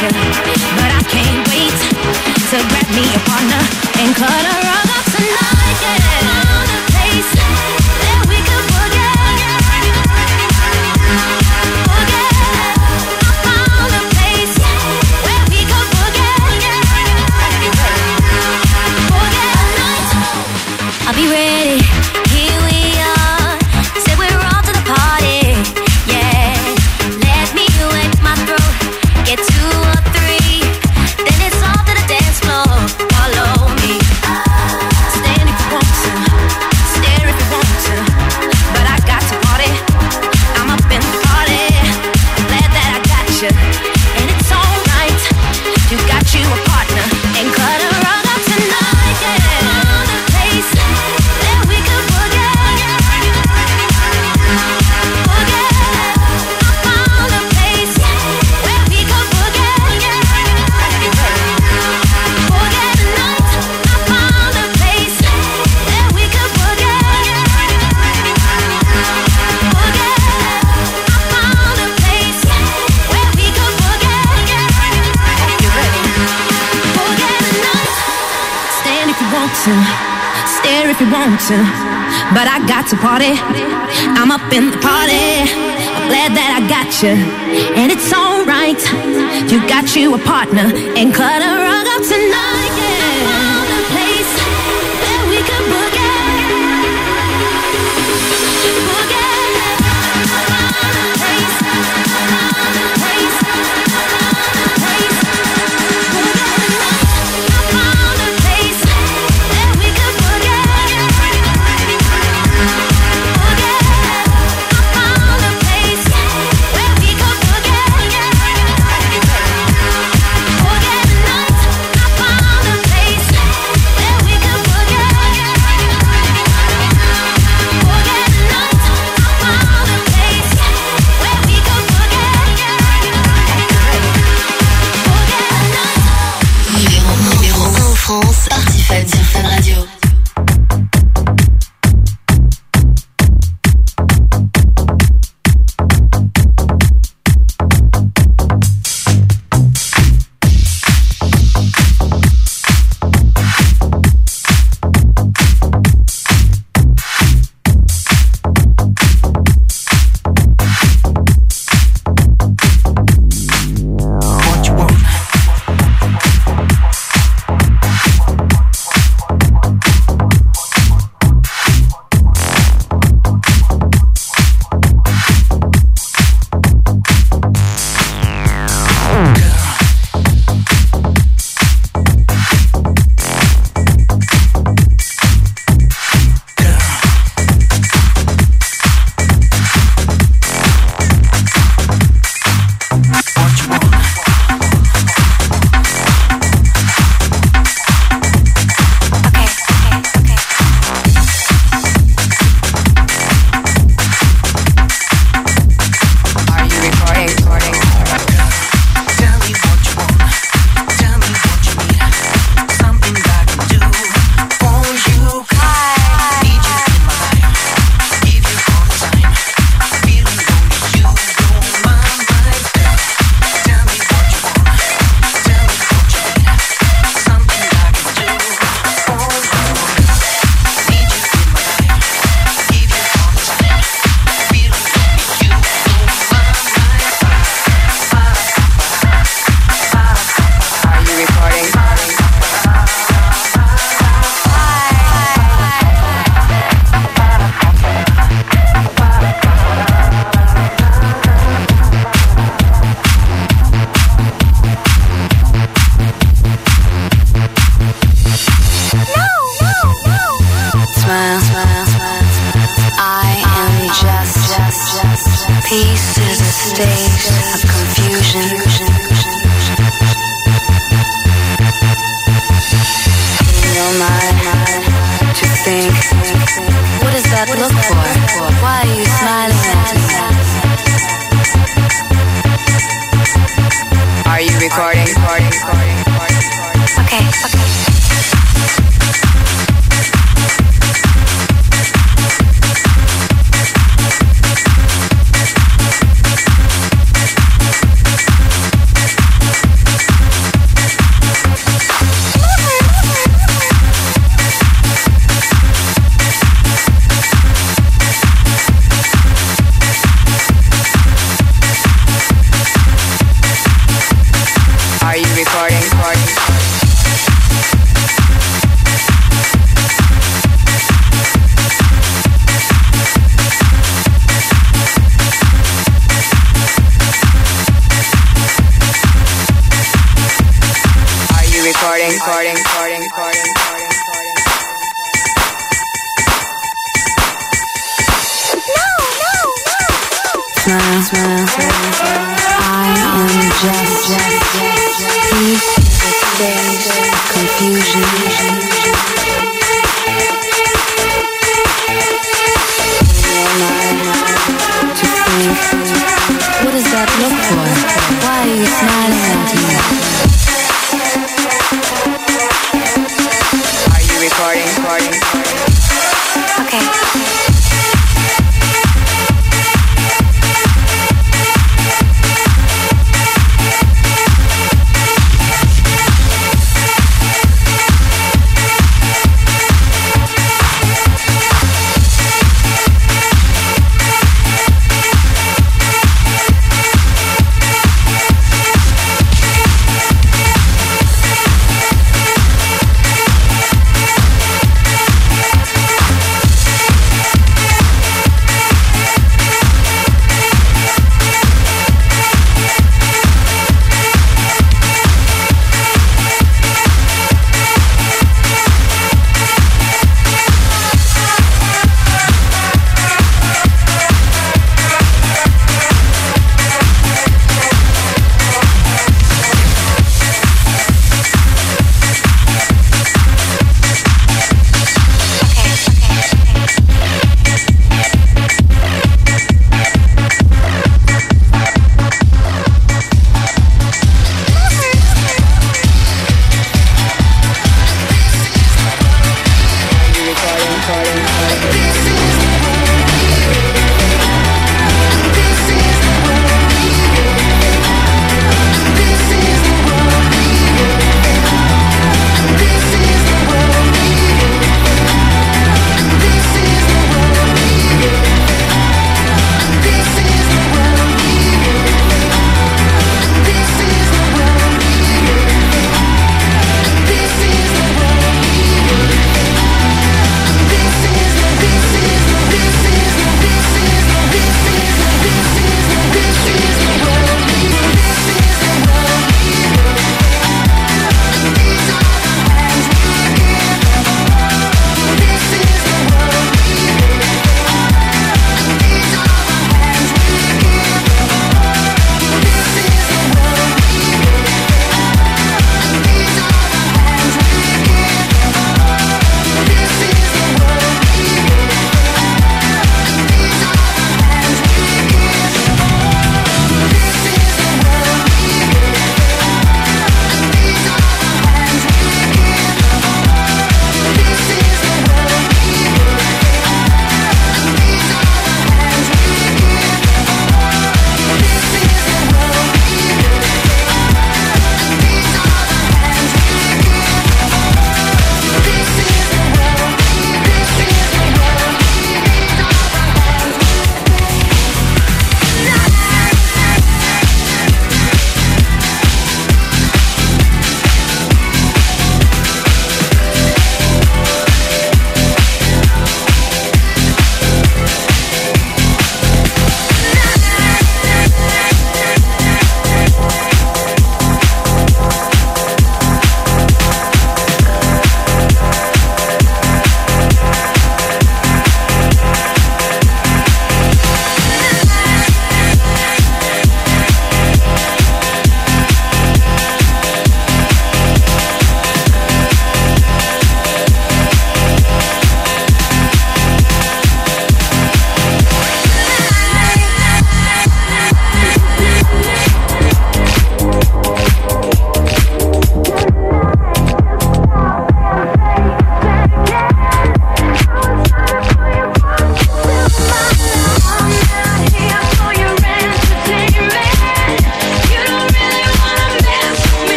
attention, 0.00 0.32
but 0.76 0.90
I 0.96 1.02
can't 1.08 1.48
wait 1.48 1.76
to 2.50 2.56
grab 2.68 2.88
me 2.94 3.04
a 3.14 3.20
partner 3.28 3.62
and 4.00 4.16
cut 4.16 4.44
around. 4.44 4.69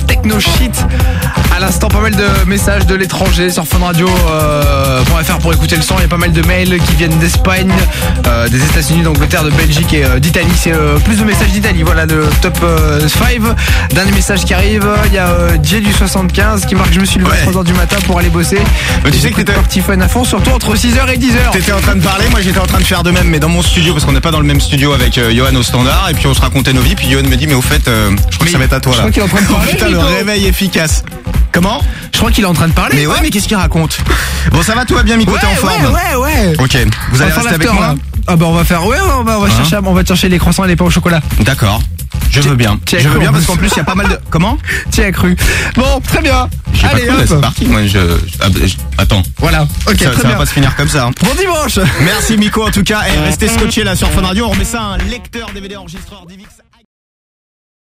Techno 0.00 0.40
shit. 0.40 0.55
Messages 2.56 2.86
de 2.86 2.94
l'étranger 2.94 3.50
sur 3.50 3.66
funradio.fr 3.68 5.38
pour 5.42 5.52
écouter 5.52 5.76
le 5.76 5.82
son. 5.82 5.96
Il 5.98 6.02
y 6.02 6.04
a 6.04 6.08
pas 6.08 6.16
mal 6.16 6.32
de 6.32 6.40
mails 6.46 6.78
qui 6.86 6.94
viennent 6.96 7.18
d'Espagne, 7.18 7.70
euh, 8.26 8.48
des 8.48 8.56
États-Unis, 8.64 9.02
d'Angleterre, 9.02 9.44
de 9.44 9.50
Belgique 9.50 9.92
et 9.92 10.06
euh, 10.06 10.18
d'Italie. 10.18 10.48
C'est 10.56 10.72
euh, 10.72 10.98
plus 11.00 11.16
de 11.18 11.24
messages 11.24 11.50
d'Italie. 11.50 11.82
Voilà 11.82 12.06
le 12.06 12.26
top 12.40 12.56
5. 13.06 13.42
Dernier 13.90 14.12
message 14.12 14.46
qui 14.46 14.54
arrive. 14.54 14.88
Il 15.08 15.12
y 15.12 15.18
a 15.18 15.26
euh, 15.26 15.58
Jay 15.62 15.80
du 15.80 15.92
75 15.92 16.64
qui 16.64 16.74
marque 16.76 16.94
Je 16.94 17.00
me 17.00 17.04
suis 17.04 17.18
levé 17.20 17.30
à 17.30 17.50
3h 17.50 17.62
du 17.62 17.74
matin 17.74 17.96
pour 18.06 18.18
aller 18.18 18.30
bosser. 18.30 18.58
Mais 19.04 19.10
tu 19.10 19.18
sais 19.18 19.30
que 19.30 19.36
t'étais 19.36 19.52
party 19.52 19.80
fun 19.80 20.00
à 20.00 20.08
fond, 20.08 20.24
surtout 20.24 20.50
entre 20.52 20.74
6h 20.74 21.12
et 21.12 21.18
10h. 21.18 21.50
T'étais 21.52 21.72
en 21.72 21.80
train 21.80 21.96
de 21.96 22.02
parler, 22.02 22.24
moi 22.30 22.40
j'étais 22.40 22.58
en 22.58 22.66
train 22.66 22.78
de 22.78 22.84
faire 22.84 23.02
de 23.02 23.10
même, 23.10 23.28
mais 23.28 23.38
dans 23.38 23.50
mon 23.50 23.60
studio, 23.60 23.92
parce 23.92 24.06
qu'on 24.06 24.12
n'est 24.12 24.20
pas 24.22 24.30
dans 24.30 24.40
le 24.40 24.46
même 24.46 24.62
studio 24.62 24.94
avec 24.94 25.18
euh, 25.18 25.30
Johan 25.30 25.54
au 25.56 25.62
standard, 25.62 26.08
et 26.10 26.14
puis 26.14 26.26
on 26.26 26.32
se 26.32 26.40
racontait 26.40 26.72
nos 26.72 26.80
vies, 26.80 26.94
puis 26.96 27.10
Johan 27.10 27.22
me 27.24 27.36
dit, 27.36 27.46
mais 27.46 27.54
au 27.54 27.60
fait, 27.60 27.86
euh, 27.86 28.10
je 28.30 28.36
crois 28.36 28.46
que 28.46 28.52
ça 28.52 28.56
va 28.58 28.64
être 28.64 28.72
à 28.72 28.80
toi 28.80 28.92
je 28.94 29.02
là. 29.02 29.10
crois 29.10 29.12
qu'il 29.12 29.22
est 29.22 29.24
en 29.26 29.28
train 29.28 29.42
de 29.42 29.46
parler, 29.52 29.66
Oh, 29.68 29.74
putain, 29.76 29.90
le 29.90 29.98
réveil 29.98 30.46
efficace. 30.46 31.04
Comment? 31.52 31.80
Je 32.16 32.20
crois 32.22 32.32
qu'il 32.32 32.44
est 32.44 32.46
en 32.46 32.54
train 32.54 32.68
de 32.68 32.72
parler. 32.72 32.96
Mais 32.96 33.06
ouais, 33.06 33.18
mais 33.20 33.28
qu'est-ce 33.28 33.46
qu'il 33.46 33.58
raconte 33.58 33.98
Bon, 34.50 34.62
ça 34.62 34.74
va, 34.74 34.86
tout 34.86 34.94
va 34.94 35.02
bien, 35.02 35.18
Miko, 35.18 35.36
t'es 35.38 35.44
en 35.46 35.50
forme 35.50 35.84
Ouais, 35.92 36.14
ouais, 36.16 36.46
ouais. 36.46 36.54
Ok, 36.58 36.74
vous 37.12 37.20
allez 37.20 37.30
rester 37.30 37.54
avec 37.54 37.70
moi 37.74 37.88
là. 37.88 37.94
Ah 38.26 38.36
bah 38.36 38.46
on 38.48 38.54
va 38.54 38.64
faire 38.64 38.84
ouais 38.86 38.96
on 39.18 39.22
va, 39.22 39.38
on 39.38 39.42
va 39.42 39.46
Hein 39.48 39.50
chercher 39.54 39.76
on 39.84 39.92
va 39.92 40.02
chercher 40.04 40.28
les 40.30 40.38
croissants 40.38 40.64
et 40.64 40.68
les 40.68 40.76
pains 40.76 40.86
au 40.86 40.90
chocolat. 40.90 41.20
D'accord. 41.40 41.82
Je 42.30 42.40
veux 42.40 42.56
bien. 42.56 42.80
Je 42.90 43.06
veux 43.06 43.18
bien 43.20 43.28
en 43.28 43.32
parce 43.34 43.44
qu'en 43.44 43.56
plus, 43.56 43.68
il 43.70 43.76
y 43.76 43.80
a 43.80 43.84
pas 43.84 43.94
mal 43.94 44.08
de. 44.08 44.18
Comment 44.30 44.56
as 44.98 45.12
cru. 45.12 45.36
Bon, 45.74 46.00
très 46.00 46.22
bien. 46.22 46.48
Allez, 46.90 47.08
hop. 47.10 47.16
c'est 47.28 47.40
parti. 47.40 47.66
Moi, 47.66 47.86
je. 47.86 47.98
ah, 48.40 48.46
je- 48.64 48.74
Attends. 48.96 49.22
Voilà. 49.38 49.68
Ok, 49.86 49.96
ça, 50.00 50.10
très 50.10 50.22
ça 50.22 50.28
va 50.28 50.34
pas 50.36 50.46
se 50.46 50.52
finir 50.54 50.74
comme 50.74 50.88
ça. 50.88 51.04
hein. 51.06 51.10
Bon 51.22 51.34
dimanche. 51.38 51.78
Merci 52.02 52.38
Miko 52.38 52.66
en 52.66 52.70
tout 52.70 52.82
cas. 52.82 53.02
Et 53.14 53.18
restez 53.18 53.48
scotchés 53.48 53.84
là 53.84 53.94
sur 53.94 54.10
Fun 54.10 54.22
Radio. 54.22 54.46
On 54.46 54.50
remet 54.50 54.64
ça 54.64 54.80
à 54.80 54.84
un 54.94 54.98
lecteur 54.98 55.50
DVD 55.54 55.76
enregistreur 55.76 56.24
DivX. 56.26 56.48